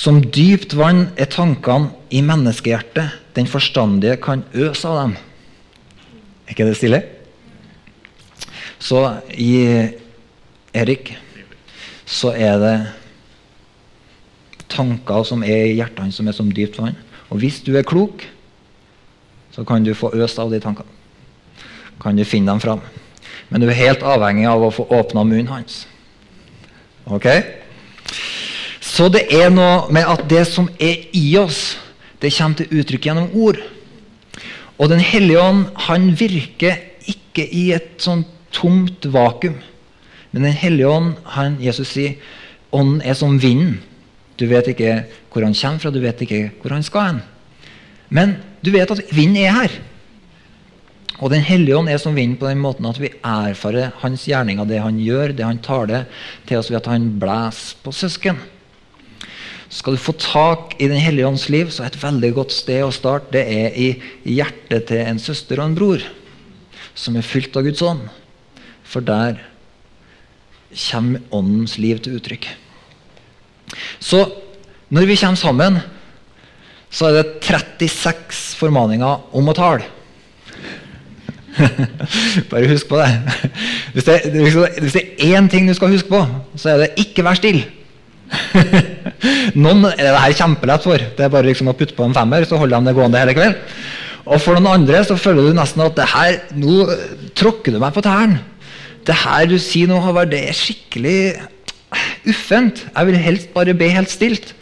[0.00, 3.18] Som dypt vann er tankene i menneskehjertet.
[3.36, 5.16] Den forstandige kan øse av dem.
[6.46, 7.02] Er ikke det stille?
[8.80, 9.02] Så
[9.36, 9.50] i
[10.72, 11.12] Erik
[12.08, 12.74] så er det
[14.72, 16.96] tanker som er i hjertene, som er som dypt vann.
[17.28, 18.24] Og hvis du er klok,
[19.52, 20.88] så kan du få øst av de tankene.
[22.00, 22.80] Kan du finne dem fram.
[23.50, 25.84] Men du er helt avhengig av å få åpna munnen hans.
[27.04, 27.28] Ok?
[29.00, 31.78] Så det er noe med at det som er i oss,
[32.20, 33.56] det kommer til uttrykk gjennom ord.
[34.76, 36.76] Og Den hellige ånd han virker
[37.08, 39.56] ikke i et sånn tomt vakuum.
[40.36, 42.20] Men Den hellige ånd, han, Jesus sier,
[42.76, 43.80] ånden er som vinden.
[44.36, 47.24] Du vet ikke hvor han kommer fra, du vet ikke hvor han skal hen.
[48.12, 49.80] Men du vet at vind er her.
[51.24, 54.68] Og Den hellige ånd er som vind på den måten at vi erfarer hans gjerninger,
[54.68, 56.04] det han gjør, det han taler
[56.44, 58.36] til oss ved at han blåser på søsken.
[59.70, 62.82] Skal du få tak i Den hellige ånds liv, så er et veldig godt sted
[62.82, 63.90] å starte det er i
[64.26, 66.02] hjertet til en søster og en bror
[66.98, 68.02] som er fylt av Guds ånd.
[68.82, 69.38] For der
[70.90, 72.50] kommer åndens liv til uttrykk.
[74.02, 74.24] Så
[74.90, 75.80] når vi kommer sammen,
[76.90, 79.86] så er det 36 formaninger om å tale.
[82.50, 83.10] Bare husk på det.
[83.94, 84.18] Hvis det,
[84.82, 86.24] hvis det er én ting du skal huske på,
[86.58, 87.68] så er det ikke vær stille.
[89.58, 91.02] Noen er det her kjempelett for.
[91.16, 93.36] Det er bare liksom å putte på en femmer, så holder de det gående hele
[93.36, 93.80] kvelden.
[94.30, 96.84] Og for noen andre så føler du nesten at det her, nå
[97.38, 98.42] tråkker du meg på tærne.
[99.06, 101.20] Det her du sier nå, Håvard, det er skikkelig
[102.28, 102.84] uffent.
[102.92, 104.52] Jeg vil helst bare be helt stilt.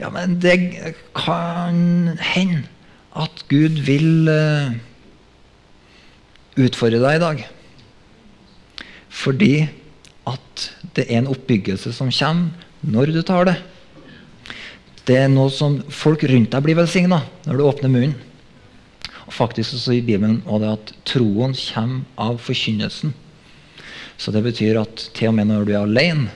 [0.00, 0.58] Ja, men det
[1.16, 2.66] kan hende
[3.16, 4.74] at Gud vil uh,
[6.60, 7.44] utfordre deg i dag.
[9.08, 9.54] Fordi
[10.28, 10.66] at
[10.96, 13.56] det er en oppbyggelse som kommer når du tar det.
[15.06, 18.16] Det er noe som folk rundt deg blir velsigna når du åpner munnen.
[19.26, 23.12] Og faktisk så sier Bibelen at troen kommer av forkynnelsen.
[24.16, 26.30] Så det betyr at til og med når du er alene,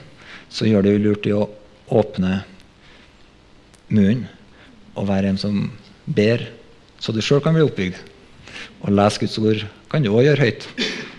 [0.51, 1.47] så gjør det lurt i å
[1.91, 2.41] åpne
[3.91, 4.27] munnen
[4.99, 5.55] og være en som
[6.05, 6.43] ber,
[6.99, 7.99] så du sjøl kan bli oppbygd.
[8.83, 10.67] Og lese Guds ord kan du òg gjøre høyt,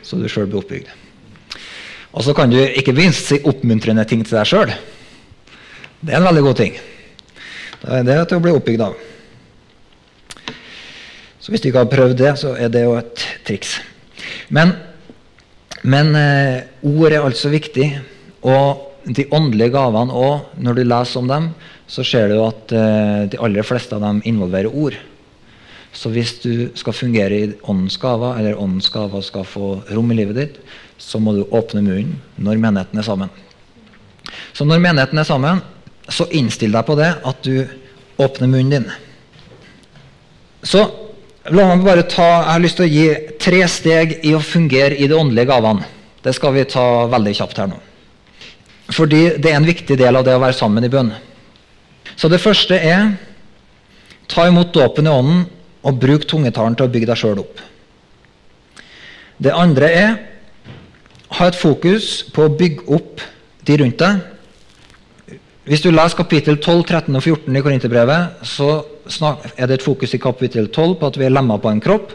[0.04, 0.90] så du sjøl blir oppbygd.
[2.12, 4.74] Og så kan du ikke minst si oppmuntrende ting til deg sjøl.
[6.02, 6.78] Det er en veldig god ting.
[7.82, 8.94] Det er det å bli oppbygd av.
[11.42, 13.76] Så hvis du ikke har prøvd det, så er det jo et triks.
[14.50, 14.74] Men,
[15.86, 17.86] men eh, ord er altså viktig.
[18.46, 21.48] Og de åndelige gavene òg, når du leser om dem,
[21.90, 24.98] så ser du at eh, de aller fleste av dem involverer ord.
[25.94, 30.18] Så hvis du skal fungere i åndens gaver, eller åndens gaver skal få rom i
[30.18, 30.58] livet ditt,
[30.98, 33.30] så må du åpne munnen når menigheten er sammen.
[34.56, 35.62] Så når menigheten er sammen,
[36.08, 37.68] så innstill deg på det at du
[38.22, 38.90] åpner munnen din.
[40.62, 40.82] Så
[41.50, 44.96] la meg bare ta, Jeg har lyst til å gi tre steg i å fungere
[44.96, 45.86] i de åndelige gavene.
[46.22, 47.80] Det skal vi ta veldig kjapt her nå.
[48.92, 51.10] Fordi det er en viktig del av det å være sammen i bønn.
[52.16, 53.14] Så det første er
[54.30, 55.46] ta imot dåpen i ånden
[55.82, 57.62] og bruk tungetalen til å bygge deg sjøl opp.
[59.42, 60.12] Det andre er
[61.38, 63.22] ha et fokus på å bygge opp
[63.66, 64.20] de rundt deg.
[65.62, 68.80] Hvis du leser kapittel 12, 13 og 14 i Korinterbrevet, så
[69.54, 72.10] er det et fokus i kapittel 12 på at vi er lemma på en kropp.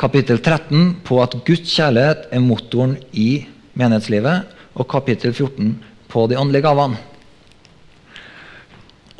[0.00, 3.44] Kapittel 13 på at Guds kjærlighet er motoren i
[3.76, 5.74] menighetslivet og kapittel 14
[6.08, 6.96] på de åndelige gavene.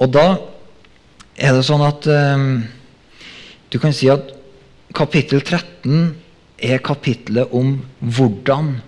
[0.01, 0.25] Og da
[1.37, 2.49] er det sånn at um,
[3.69, 4.33] du kan si at
[4.97, 6.15] kapittel 13
[6.65, 8.79] er kapitlet om hvordan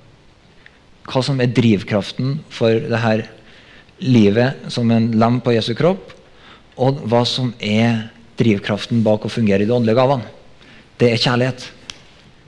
[1.06, 3.28] Hva som er drivkraften for det her
[4.02, 6.12] livet som en lem på Jesu kropp,
[6.76, 10.28] og hva som er drivkraften bak å fungere i de åndelige gavene.
[11.00, 11.68] Det er kjærlighet.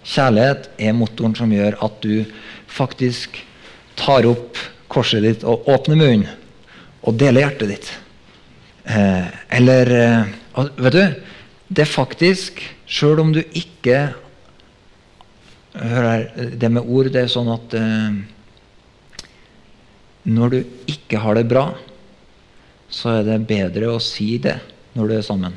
[0.08, 2.24] Kjærlighet er motoren som gjør at du
[2.68, 3.40] faktisk
[3.98, 6.28] tar opp korset ditt og åpner munnen
[7.04, 7.90] og deler hjertet ditt.
[8.88, 9.26] Eh,
[9.60, 11.02] eller eh, Vet du,
[11.70, 14.08] det er faktisk, sjøl om du ikke
[15.78, 16.24] Hør her,
[16.58, 18.16] det med ord, det er sånn at eh,
[20.24, 20.58] når du
[20.90, 21.68] ikke har det bra,
[22.88, 24.56] så er det bedre å si det
[24.96, 25.54] når du er sammen.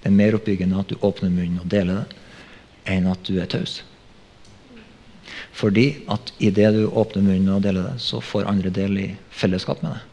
[0.00, 2.20] Det er mer oppbyggende at du åpner munnen og deler det,
[2.94, 3.80] enn at du er taus.
[5.56, 9.82] Fordi at idet du åpner munnen og deler det, så får andre del i fellesskap
[9.84, 10.06] med det.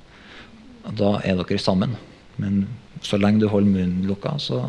[1.00, 1.96] Da er dere sammen.
[2.38, 2.66] Men
[3.02, 4.68] så lenge du holder munnen lukka, så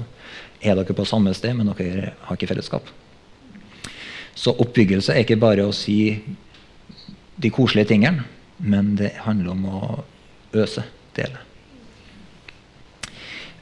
[0.62, 2.88] er dere på samme sted, men dere har ikke fellesskap.
[4.38, 5.98] Så oppbyggelse er ikke bare å si
[7.38, 8.26] de koselige tingene,
[8.58, 9.80] men det handler om å
[10.58, 10.84] øse,
[11.16, 11.40] dele.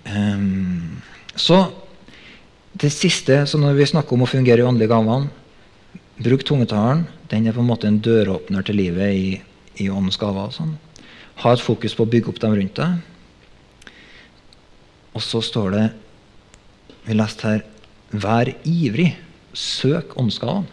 [0.06, 1.02] Um,
[1.34, 1.66] så
[2.76, 5.32] det siste, så når vi snakker om å fungere i åndelige gavene
[6.16, 7.04] Bruk tungetalen.
[7.28, 9.24] Den er på en måte en døråpner til livet i,
[9.84, 10.48] i åndens gaver.
[10.54, 10.76] Sånn.
[11.42, 13.92] Ha et fokus på å bygge opp dem rundt deg.
[15.12, 15.84] Og så står det
[17.04, 17.66] Vi leste her
[18.16, 19.10] Vær ivrig.
[19.56, 20.72] Søk åndsgavene.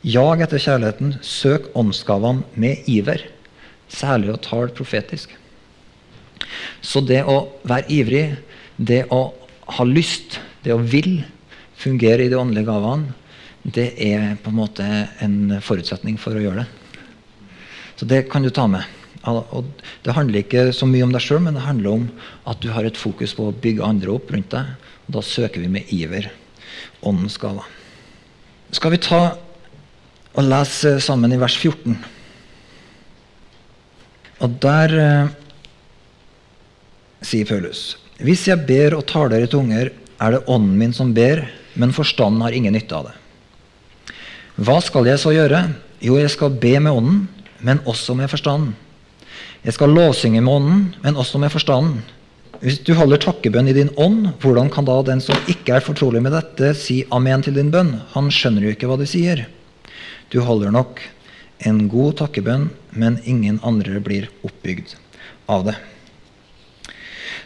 [0.00, 1.18] Jag etter kjærligheten.
[1.20, 3.26] Søk åndsgavene med iver.
[3.92, 5.34] Særlig å tale profetisk.
[6.80, 8.24] Så det å være ivrig,
[8.80, 9.34] det å
[9.76, 11.20] ha lyst, det å vil
[11.76, 13.12] fungere i de åndelige gavene,
[13.60, 14.86] det er på en måte
[15.20, 17.50] en forutsetning for å gjøre det.
[18.00, 18.88] Så det kan du ta med.
[19.28, 19.68] Og
[20.00, 22.08] det handler ikke så mye om deg sjøl, men det handler om
[22.48, 24.72] at du har et fokus på å bygge andre opp rundt deg.
[25.04, 26.30] Og da søker vi med iver
[27.04, 27.68] åndens gaver.
[28.72, 29.20] Skal vi ta
[30.34, 31.96] og lese sammen i vers 14?
[34.40, 35.32] Og der eh,
[37.20, 39.90] sier Paulus Hvis jeg ber og taler i tunger,
[40.20, 41.46] er det ånden min som ber,
[41.80, 43.16] men forstanden har ingen nytte av det.
[44.60, 45.62] Hva skal jeg så gjøre?
[46.04, 47.20] Jo, jeg skal be med ånden,
[47.64, 48.74] men også med forstanden.
[49.64, 52.02] Jeg skal lovsynge med ånden, men også med forstanden.
[52.60, 56.20] Hvis du holder takkebønn i din ånd, hvordan kan da den som ikke er fortrolig
[56.20, 57.94] med dette, si amen til din bønn?
[58.12, 59.46] Han skjønner jo ikke hva du sier.
[60.30, 61.00] Du holder nok
[61.66, 64.94] en god takkebønn, men ingen andre blir oppbygd
[65.50, 65.76] av det.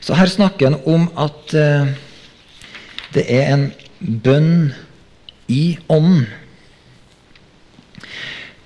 [0.05, 1.95] Så her snakker han om at eh,
[3.17, 3.67] det er en
[4.01, 4.75] bønn
[5.49, 6.27] i ånden.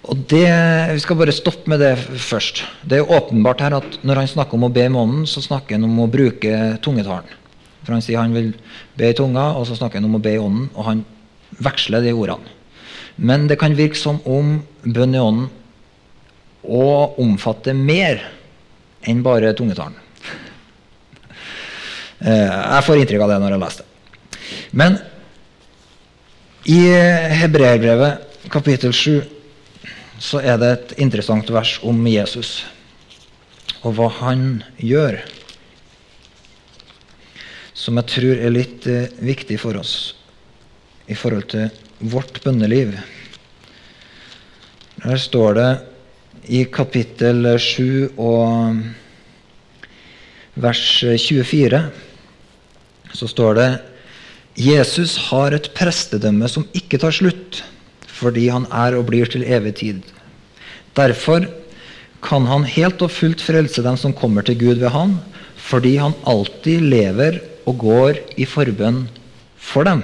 [0.08, 0.48] Og det,
[0.96, 2.64] Vi skal bare stoppe med det først.
[2.82, 5.76] Det er åpenbart her at Når han snakker om å be i ånden, så snakker
[5.76, 7.28] han om å bruke tungetalen.
[7.84, 8.54] For Han sier han vil
[8.96, 10.70] be i tunga, og så snakker han om å be i ånden.
[10.74, 11.04] Og han
[11.60, 12.57] veksler de ordene.
[13.18, 15.48] Men det kan virke som om bønn i ånden
[16.62, 16.84] å
[17.18, 18.20] omfatte mer
[19.08, 19.96] enn bare tungetalen.
[22.18, 24.40] Eh, jeg får inntrykk av det når jeg leser det.
[24.78, 24.98] Men
[26.68, 26.80] i
[27.40, 29.22] Hebreerbrevet kapittel 7
[30.18, 32.66] så er det et interessant vers om Jesus
[33.86, 35.20] og hva han gjør,
[37.78, 39.92] som jeg tror er litt eh, viktig for oss
[41.06, 42.94] i forhold til vårt bønneliv.
[45.04, 45.70] Her står det
[46.48, 48.78] i kapittel 7 og
[50.58, 51.82] vers 24
[53.14, 53.68] så står det
[54.58, 57.62] Jesus har et prestedømme som ikke tar slutt
[58.18, 60.00] fordi han er og blir til evig tid.
[60.98, 61.46] Derfor
[62.24, 65.20] kan han helt og fullt frelse dem som kommer til Gud ved han,
[65.54, 69.04] fordi han alltid lever og går i forbønn
[69.54, 70.02] for dem.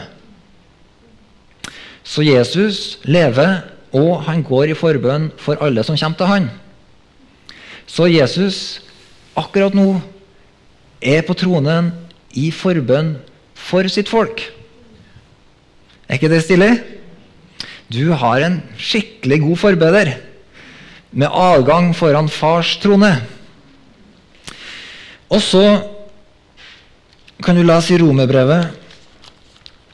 [2.05, 3.62] Så Jesus lever,
[3.95, 6.49] og han går i forbønn for alle som kommer til han.
[7.87, 8.59] Så Jesus
[9.38, 10.01] akkurat nå
[11.01, 11.93] er på tronen
[12.37, 13.14] i forbønn
[13.55, 14.43] for sitt folk.
[16.09, 16.73] Er ikke det stilig?
[17.88, 20.14] Du har en skikkelig god forbeder
[21.14, 23.12] med adgang foran fars trone.
[25.31, 25.64] Og så
[27.45, 28.73] kan du lese i Romerbrevet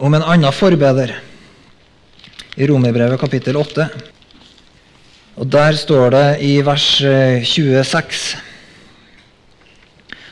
[0.00, 1.18] om en annen forbeder.
[2.60, 3.86] I Romerbrevet kapittel 8.
[5.40, 8.46] Og Der står det i vers 26 eh,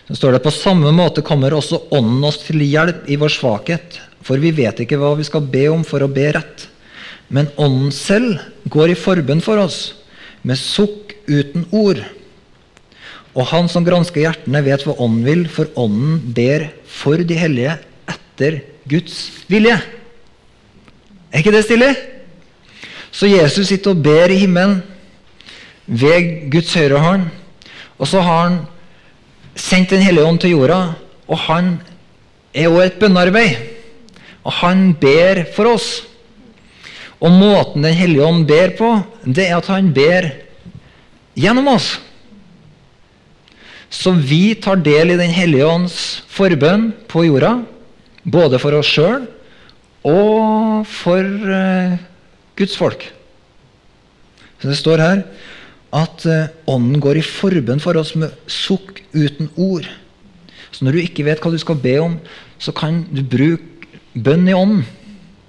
[0.09, 3.97] så står det på samme måte kommer også Ånden oss til hjelp i vår svakhet.
[4.25, 6.67] For vi vet ikke hva vi skal be om for å be rett.
[7.33, 8.41] Men Ånden selv
[8.73, 9.95] går i forbønn for oss,
[10.45, 12.01] med sukk uten ord.
[13.37, 17.79] Og Han som gransker hjertene, vet hva Ånden vil, for Ånden ber for de hellige
[18.09, 19.17] etter Guds
[19.49, 19.81] vilje.
[21.33, 21.93] Er ikke det stilig?
[23.11, 24.83] Så Jesus sitter og ber i himmelen
[25.87, 27.29] ved Guds høyre hånd.
[27.99, 28.59] Og så har han
[29.59, 30.95] sendt Den hellige ånd til jorda,
[31.27, 31.79] og han
[32.55, 33.57] er også et bønnearbeid.
[34.45, 35.89] Og han ber for oss.
[37.19, 38.93] Og måten Den hellige ånd ber på,
[39.25, 40.31] det er at han ber
[41.35, 41.97] gjennom oss.
[43.91, 47.63] Så vi tar del i Den hellige ånds forbønn på jorda
[48.29, 49.25] Både for oss sjøl
[50.05, 51.95] og for uh,
[52.59, 53.07] Guds folk.
[54.59, 55.23] Så Det står her
[55.95, 59.87] at uh, Ånden går i forbønn for oss med sukk uten ord.
[60.71, 62.19] Så når du ikke vet hva du skal be om,
[62.61, 64.85] så kan du bruke bønn i ånden.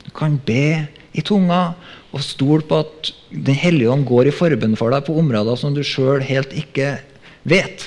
[0.05, 0.87] Du kan be
[1.17, 1.73] i tunga
[2.13, 5.75] og stole på at Den hellige ånd går i forbønn for deg på områder som
[5.75, 6.95] du sjøl helt ikke
[7.45, 7.85] vet.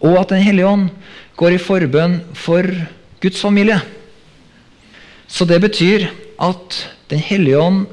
[0.00, 0.88] Og at Den hellige ånd
[1.36, 2.64] går i forbønn for
[3.20, 3.80] Guds familie.
[5.28, 6.08] Så det betyr
[6.40, 6.78] at
[7.10, 7.86] Den hellige ånd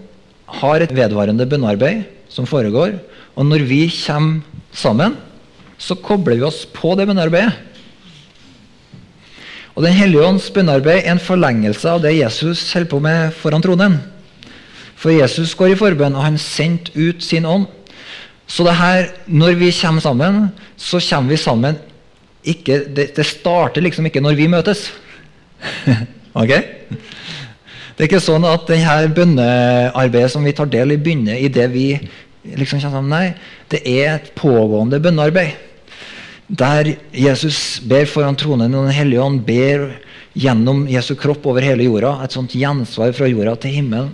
[0.60, 2.98] har et vedvarende bønnearbeid som foregår.
[3.36, 4.42] Og når vi kommer
[4.76, 5.16] sammen,
[5.78, 7.54] så kobler vi oss på det bønnearbeidet.
[9.76, 13.64] Og Den hellige ånds bønnearbeid er en forlengelse av det Jesus holder på med foran
[13.64, 13.98] tronen.
[14.96, 17.68] For Jesus går i forbønn, og han sendte ut sin ånd.
[18.48, 20.48] Så det her, når vi kommer sammen,
[20.78, 21.78] så kommer vi sammen
[22.46, 24.88] ikke, det, det, starter liksom ikke når vi møtes.
[26.42, 26.54] ok?
[27.96, 31.48] Det er ikke sånn at det her bønnearbeidet som vi tar del i, begynner i
[31.48, 31.94] det vi
[32.44, 33.14] liksom kjenner sammen.
[33.14, 33.30] Nei,
[33.72, 35.56] det er et pågående bønnearbeid.
[36.46, 39.88] Der Jesus ber foran tronen, og Den hellige ånd ber
[40.36, 42.18] gjennom Jesu kropp over hele jorda.
[42.26, 44.12] Et sånt gjensvar fra jorda til himmelen.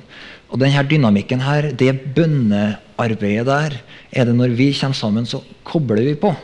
[0.53, 6.05] Og denne dynamikken her, det bønnearbeidet der, er det når vi kommer sammen, så kobler
[6.05, 6.35] vi på.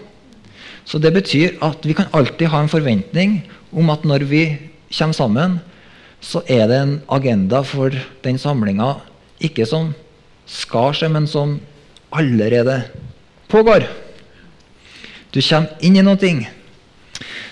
[0.87, 3.41] Så det betyr at vi kan alltid ha en forventning
[3.75, 4.45] om at når vi
[4.89, 5.59] kommer sammen,
[6.21, 7.93] så er det en agenda for
[8.23, 8.97] den samlinga
[9.43, 9.93] ikke som
[10.47, 11.59] skal skje, men som
[12.15, 12.81] allerede
[13.51, 13.85] pågår.
[15.31, 16.31] Du kommer inn i noe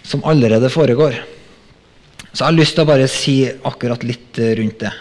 [0.05, 1.20] som allerede foregår.
[2.32, 4.91] Så jeg har lyst til å bare si akkurat litt rundt det.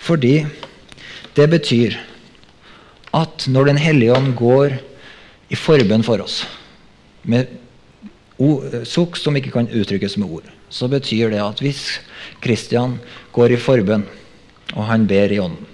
[0.00, 0.34] Fordi
[1.34, 1.98] det betyr
[3.16, 4.76] at når Den hellige ånd går
[5.50, 6.44] i forbønn for oss,
[7.26, 7.50] med
[8.86, 11.98] sukk som ikke kan uttrykkes med ord, så betyr det at hvis
[12.42, 12.98] Kristian
[13.34, 14.06] går i forbønn,
[14.76, 15.66] og han ber i ånden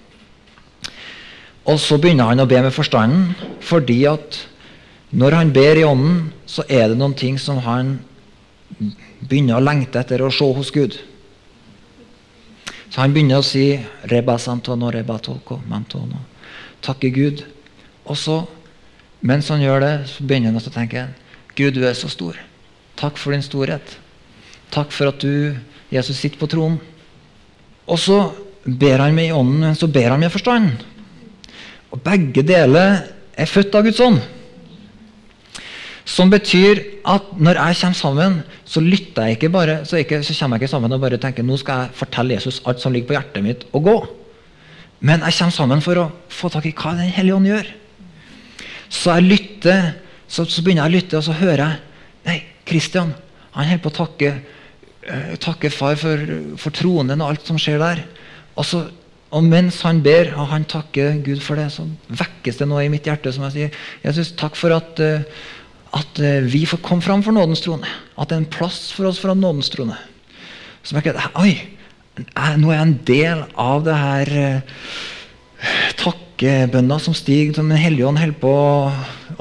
[1.69, 4.39] Og så begynner han å be med forstanden, fordi at
[5.11, 7.99] når han ber i ånden, så er det noen ting som han
[9.21, 10.97] begynner å lengte etter å se hos Gud.
[12.91, 13.75] Så han begynner å si
[14.09, 16.23] Reba santono, reba tolko, mantono.
[16.87, 17.43] Takke Gud.
[18.07, 18.39] Og så,
[19.27, 21.09] mens han gjør det, så begynner han å tenke
[21.59, 22.39] Gud, du er så stor.
[22.97, 23.99] Takk for din storhet.
[24.75, 25.57] Takk for at du,
[25.93, 26.79] Jesus, sitter på tronen.
[27.87, 28.19] Og så
[28.67, 30.73] ber han med i ånden, så ber han med forstand.
[31.95, 33.05] Og begge deler
[33.37, 34.19] er født av Guds ånd.
[36.07, 38.37] Som betyr at når jeg kommer sammen,
[38.67, 41.47] så lytter jeg ikke bare, så, ikke, så kommer jeg ikke sammen og bare tenker
[41.47, 43.97] nå skal jeg fortelle Jesus alt som ligger på hjertet mitt, og gå.
[45.07, 47.71] Men jeg kommer sammen for å få tak i hva Den hellige ånd gjør.
[48.87, 49.93] Så jeg lytter,
[50.27, 51.83] så, så begynner jeg å lytte, og så hører jeg
[52.27, 53.12] Nei, Kristian
[53.55, 54.31] han holder på å takke,
[55.09, 56.23] uh, takke far for,
[56.61, 58.03] for, tronen og alt som skjer der.
[58.57, 58.83] Og, så,
[59.35, 62.91] og mens han ber, og han takker Gud for det, så vekkes det noe i
[62.93, 65.25] mitt hjerte som jeg sier Jesus, takk for at, uh,
[65.97, 67.91] at uh, vi får komme fram for nådens trone.
[68.17, 69.99] At det er en plass for oss foran nådens trone.
[70.87, 71.57] Så merker jeg, Oi,
[72.61, 74.31] nå er jeg en del av det her
[75.99, 78.55] takkebønna som stiger, som Den hellige ånd holder på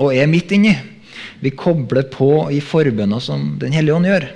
[0.01, 0.73] og er midt inni.
[1.43, 4.27] Vi kobler på i forbønna som Den hellige ånd gjør.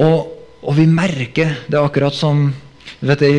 [0.00, 0.30] Og,
[0.62, 2.48] og, vi merker det er akkurat som
[3.04, 3.34] vet i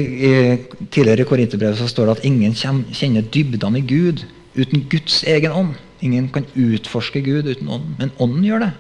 [0.93, 4.23] Tidligere i Korinterbrevet så står det at ingen kjenner dybdene i Gud
[4.55, 5.73] uten Guds egen ånd.
[6.05, 8.71] Ingen kan utforske Gud uten ånd, men ånden gjør det.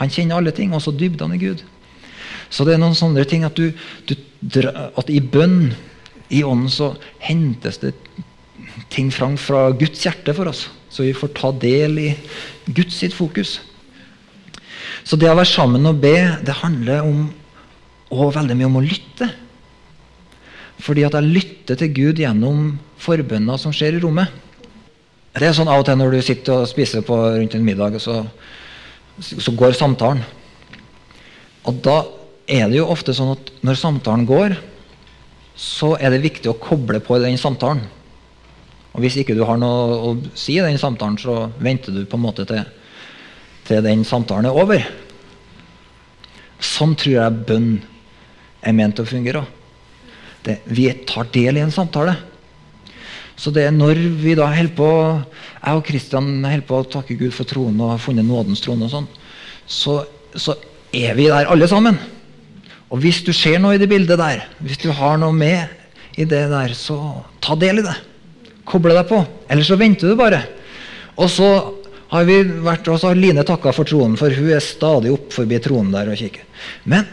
[0.00, 1.62] Han kjenner alle ting, også dybdene i Gud.
[2.52, 3.72] Så det er noen sånne ting at, du,
[4.42, 5.72] du, at i bønn,
[6.32, 7.94] i ånden, så hentes det
[8.92, 10.66] ting fram fra Guds hjerte for oss.
[10.92, 12.08] Så vi får ta del i
[12.68, 13.58] Guds sitt fokus.
[15.02, 17.24] Så det å være sammen og be, det handler om,
[18.12, 19.28] og veldig mye om å lytte.
[20.82, 22.72] Fordi at jeg lytter til Gud gjennom
[23.02, 24.30] forbønner som skjer i rommet.
[25.32, 27.96] Det er sånn av og til når du sitter og spiser på rundt en middag,
[28.02, 28.20] så,
[29.18, 30.20] så går samtalen.
[31.68, 32.02] Og da
[32.50, 34.56] er det jo ofte sånn at når samtalen går,
[35.56, 37.84] så er det viktig å koble på den samtalen.
[38.92, 42.18] Og Hvis ikke du har noe å si i den samtalen, så venter du på
[42.18, 42.60] en måte til,
[43.66, 44.84] til den samtalen er over.
[46.62, 47.70] Sånn tror jeg bønn
[48.62, 49.44] er ment å fungere.
[50.42, 52.16] Det, vi tar del i en samtale.
[53.38, 54.88] Så det er når vi da holder på
[55.62, 58.86] Jeg og Kristian holder på å takke Gud for troen og har funnet nådens trone,
[58.86, 59.08] og sånn,
[59.66, 60.00] så,
[60.34, 60.56] så
[60.94, 61.98] er vi der alle sammen.
[62.92, 66.26] Og hvis du ser noe i det bildet der, hvis du har noe med i
[66.28, 66.98] det der, så
[67.42, 67.94] ta del i det.
[68.68, 69.22] Koble deg på.
[69.50, 70.42] Eller så venter du bare.
[71.16, 71.48] Og så
[72.12, 75.32] har vi vært, og så har Line takka for tronen, for hun er stadig opp
[75.32, 76.44] forbi tronen der og kikker.
[76.84, 77.06] Men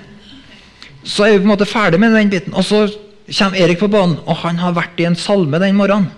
[1.08, 2.56] så er vi på en måte ferdig med den biten.
[2.58, 2.84] Og så
[3.30, 6.12] kommer Erik på banen, og han har vært i en salme den morgenen.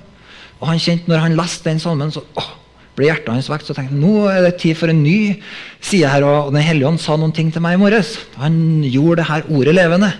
[0.61, 2.49] Og han kjente når han leste den salmen, så åh,
[2.97, 3.69] ble hjertet hans vekt.
[3.69, 5.37] Så tenkte han nå er det tid for en ny
[5.81, 6.25] side her.
[6.25, 8.17] Og Den hellige ånd sa noen ting til meg i morges.
[8.41, 10.11] Han gjorde det her ordet levende.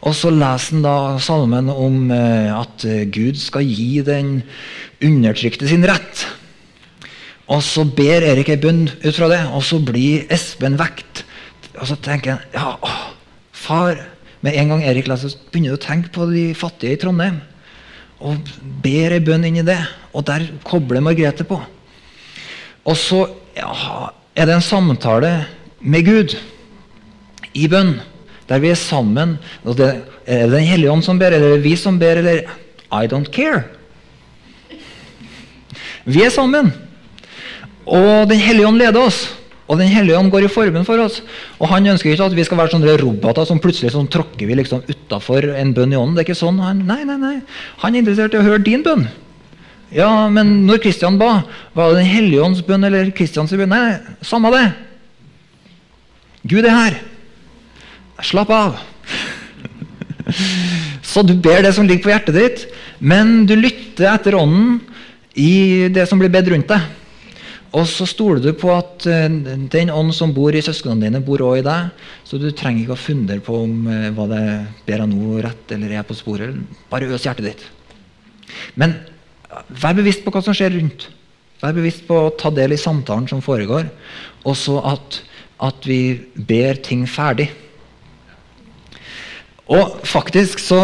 [0.00, 4.38] Og så leser han da salmen om eh, at Gud skal gi den
[5.04, 6.24] undertrykte sin rett.
[7.50, 11.24] Og så ber Erik ei bønn ut fra det, og så blir Espen vekt.
[11.80, 12.90] Og så tenker han ja, å,
[13.56, 14.06] far
[14.40, 17.42] Med en gang Erik leser, begynner du å tenke på de fattige i Trondheim.
[18.24, 18.38] Og
[18.80, 19.76] ber ei bønn inn i det.
[20.16, 21.58] Og der kobler Margrethe på.
[22.88, 23.18] Og så
[23.52, 23.68] ja,
[24.32, 25.34] er det en samtale
[25.80, 26.38] med Gud
[27.52, 27.98] i bønn,
[28.48, 29.36] der vi er sammen.
[29.68, 29.90] Og det,
[30.24, 32.48] er det Den hellige ånd som ber, eller er det vi som ber, eller
[32.88, 33.66] I don't care.
[36.08, 36.72] Vi er sammen.
[37.86, 39.28] Og Den hellige ånd leder oss.
[39.70, 41.20] Og Den hellige ånd går i formen for oss.
[41.60, 44.58] Og Han ønsker ikke at vi skal være sånne roboter som plutselig sånn tråkker vi
[44.58, 46.16] liksom utafor en bønn i ånden.
[46.16, 46.58] Det er ikke sånn.
[46.64, 47.36] Han, nei, nei, nei.
[47.84, 49.06] Han er interessert i å høre din bønn.
[49.94, 51.42] Ja, men når Kristian ba,
[51.74, 53.70] var det Den hellige ånds bønn eller Kristians bønn?
[53.70, 54.66] Nei, samme det.
[56.50, 57.00] Gud er her.
[58.26, 58.78] Slapp av.
[61.10, 62.64] Så du ber det som ligger på hjertet ditt,
[62.98, 64.78] men du lytter etter ånden
[65.34, 66.99] i det som blir bedt rundt deg.
[67.76, 69.28] Og så stoler du på at uh,
[69.70, 72.08] den ånd som bor i søsknene dine, bor òg i deg.
[72.26, 74.42] Så du trenger ikke å fundere på om uh, hva det
[74.88, 76.58] ber jeg nå rett eller er på sporet.
[76.90, 77.64] Bare øs hjertet ditt.
[78.74, 78.98] Men
[79.50, 81.08] Vær bevisst på hva som skjer rundt.
[81.60, 83.88] Vær bevisst på å ta del i samtalen som foregår.
[84.46, 85.20] Og så at,
[85.60, 87.50] at, vi ber ting ferdig.
[89.70, 90.80] Og faktisk så,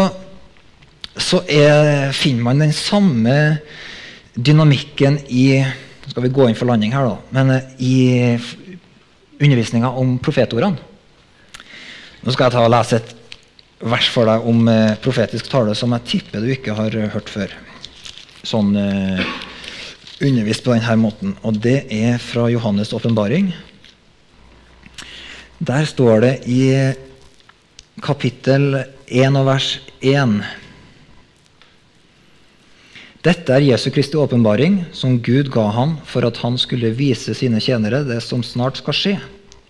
[1.15, 3.37] så er, finner man den samme
[4.35, 5.63] dynamikken i
[6.17, 7.17] skal vi gå inn for landing her, da.
[7.29, 7.97] Men eh, i
[9.37, 10.81] undervisninga om profetordene.
[12.23, 13.11] Nå skal jeg ta og lese et
[13.85, 17.53] vers for deg om eh, profetisk tale som jeg tipper du ikke har hørt før
[18.47, 19.21] sånn uh,
[20.25, 21.37] undervist på denne måten.
[21.45, 23.51] Og det er fra Johannes' åpenbaring.
[25.69, 26.63] Der står det i
[28.01, 28.71] kapittel
[29.05, 30.39] 1 og vers 1
[33.25, 37.57] Dette er Jesu Kristi åpenbaring, som Gud ga ham for at han skulle vise sine
[37.63, 39.13] tjenere det som snart skal skje.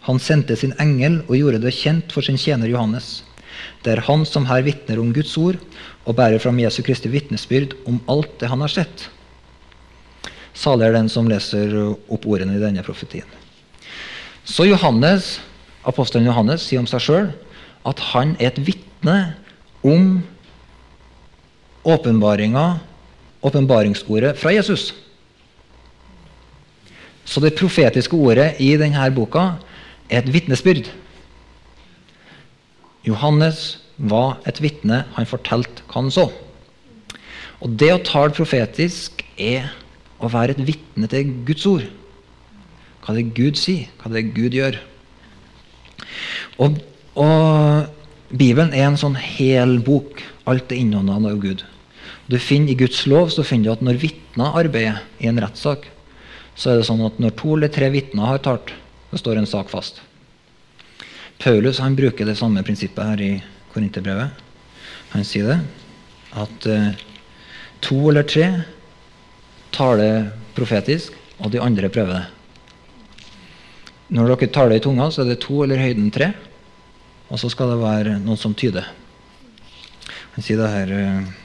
[0.03, 3.21] Han sendte sin engel og gjorde det kjent for sin tjener Johannes.
[3.83, 5.55] Det er han som her vitner om Guds ord
[6.03, 9.07] og bærer fram Jesu Kristi vitnesbyrd om alt det han har sett.
[10.51, 13.27] Salig er den som leser opp ordene i denne profetien.
[14.43, 15.37] Så Johannes,
[15.87, 17.31] apostelen Johannes sier om seg sjøl
[17.87, 19.17] at han er et vitne
[19.87, 20.19] om
[21.87, 22.67] åpenbaringa,
[23.45, 24.93] åpenbaringsordet fra Jesus.
[27.27, 29.57] Så det profetiske ordet i denne boka
[30.09, 30.87] er et vitnesbyrd.
[33.07, 35.03] Johannes var et vitne.
[35.15, 36.29] Han fortalte hva han så.
[37.63, 39.71] Og det å tale profetisk er
[40.21, 41.87] å være et vitne til Guds ord.
[43.03, 44.79] Hva det Gud sier, hva det Gud gjør.
[46.61, 46.79] Og,
[47.15, 47.87] og
[48.31, 50.21] Bibelen er en sånn hel bok.
[50.47, 51.63] Alt er innånda av Gud.
[52.27, 55.85] Du finner I Guds lov så finner du at når vitner arbeider i en rettssak,
[56.57, 58.73] så er det sånn at når to eller tre vitner har talt,
[59.11, 60.01] så står en sak fast.
[61.39, 63.31] Paulus han bruker det samme prinsippet her i
[63.71, 64.43] Korinterbrevet.
[65.13, 65.59] Han sier det
[66.37, 66.97] at eh,
[67.85, 68.49] to eller tre
[69.71, 72.25] taler profetisk, og de andre prøver det.
[74.17, 76.31] Når dere taler i tunga, så er det to eller høyden tre,
[77.29, 78.87] og så skal det være noen som tyder.
[80.35, 81.35] Han sier det her eh,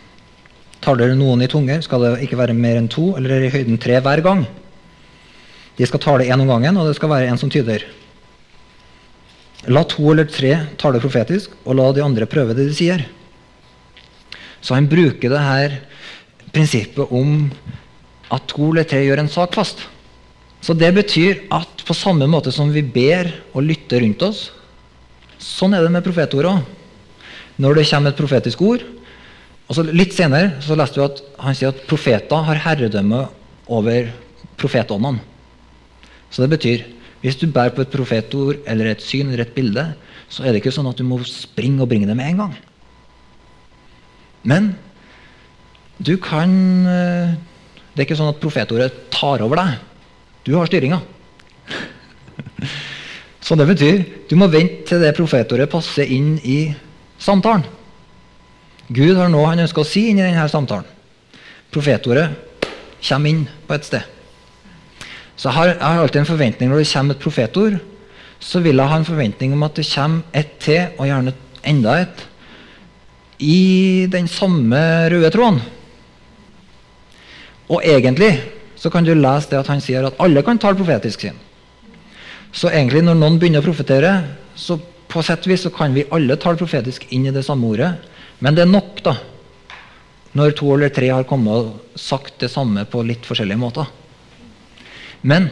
[0.83, 4.01] Taler noen i tunger, skal det ikke være mer enn to eller i høyden tre
[4.03, 4.45] hver gang.
[5.79, 7.85] De skal tale én om gangen, og det skal være en som tyder.
[9.71, 13.05] La to eller tre tale profetisk, og la de andre prøve det de sier.
[14.63, 15.79] Så han bruker det her
[16.53, 17.47] prinsippet om
[18.33, 19.85] at to eller tre gjør en sak fast.
[20.63, 24.49] Så det betyr at på samme måte som vi ber og lytter rundt oss,
[25.43, 26.61] sånn er det med profetord òg.
[27.63, 28.85] Når det kommer et profetisk ord
[29.69, 33.23] og så Litt senere så leste vi at han sier at profeter har herredømme
[33.73, 34.11] over
[34.61, 35.23] profetåndene.
[36.33, 36.85] Så det betyr
[37.23, 39.85] hvis du bærer på et profetord eller et syn eller et bilde,
[40.29, 42.55] så er det ikke sånn at du må springe og bringe det med en gang.
[44.43, 44.73] Men
[46.03, 46.51] du kan
[46.89, 47.35] eh,
[47.93, 49.75] Det er ikke sånn at profetordet tar over deg.
[50.49, 50.97] Du har styringa.
[53.45, 54.01] Så det betyr
[54.31, 56.73] du må vente til det profetordet passer inn i
[57.21, 57.67] samtalen.
[58.93, 60.89] Gud har noe han ønsker å si inn i denne samtalen.
[61.73, 62.29] Profetordet
[63.03, 64.09] kommer inn på et sted.
[65.37, 67.79] Så jeg har, jeg har, alltid en forventning når det kommer et profetord,
[68.43, 71.35] så vil jeg ha en forventning om at det kommer et til, og gjerne
[71.73, 72.27] enda et
[73.43, 74.79] i den samme
[75.11, 75.63] røde tråden.
[77.73, 78.37] Og egentlig
[78.79, 81.39] så kan du lese det at han sier at alle kan tale profetisk sin.
[82.53, 84.13] Så egentlig når noen begynner å profetere,
[84.55, 84.77] så
[85.09, 87.93] på sett vis så kan vi alle tale profetisk inn i det samme ordet.
[88.43, 89.17] Men det er nok, da.
[90.35, 93.91] Når to eller tre har kommet og sagt det samme på litt forskjellige måter.
[95.23, 95.51] Men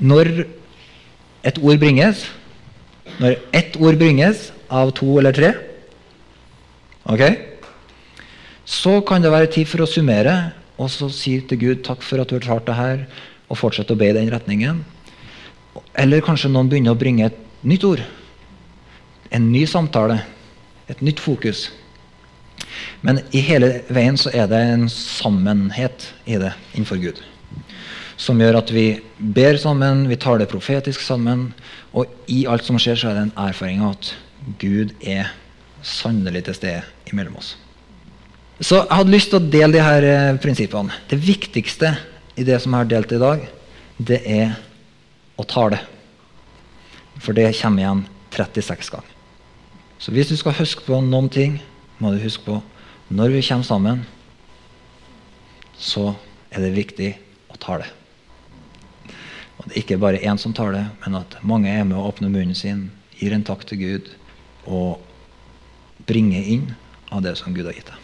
[0.00, 0.46] når
[1.44, 2.24] et ord bringes,
[3.20, 5.50] når ett ord bringes av to eller tre,
[7.04, 7.24] ok,
[8.64, 10.36] så kan det være tid for å summere
[10.80, 13.04] og så si til Gud takk for at du har klart det her,
[13.50, 14.84] og fortsette å be i den retningen.
[15.98, 18.00] Eller kanskje noen begynner å bringe et nytt ord.
[19.34, 20.20] En ny samtale.
[20.90, 21.68] Et nytt fokus.
[23.06, 27.20] Men i hele veien så er det en sammenhet i det innenfor Gud.
[28.20, 31.50] Som gjør at vi ber sammen, vi tar det profetisk sammen.
[31.96, 34.12] Og i alt som skjer, så er det en erfaring at
[34.60, 35.32] Gud er
[35.82, 37.54] sannelig til stede imellom oss.
[38.60, 40.92] Så jeg hadde lyst til å dele de her eh, prinsippene.
[41.08, 41.94] Det viktigste
[42.36, 43.46] i det som jeg har delt i dag,
[43.96, 44.52] det er
[45.40, 45.80] å tale.
[47.20, 48.04] For det kommer igjen
[48.36, 49.16] 36 ganger.
[50.00, 51.58] Så hvis du skal huske på noen ting,
[52.00, 52.58] må du huske på
[53.10, 54.02] når vi kommer sammen,
[55.74, 56.12] så
[56.50, 57.08] er det viktig
[57.50, 57.88] å tale.
[59.58, 62.30] Og det er ikke bare én som taler, men at mange er med å åpne
[62.30, 62.86] munnen sin,
[63.18, 64.12] gir en takk til Gud
[64.64, 65.02] og
[66.08, 66.70] bringer inn
[67.10, 67.99] av det som Gud har gitt deg.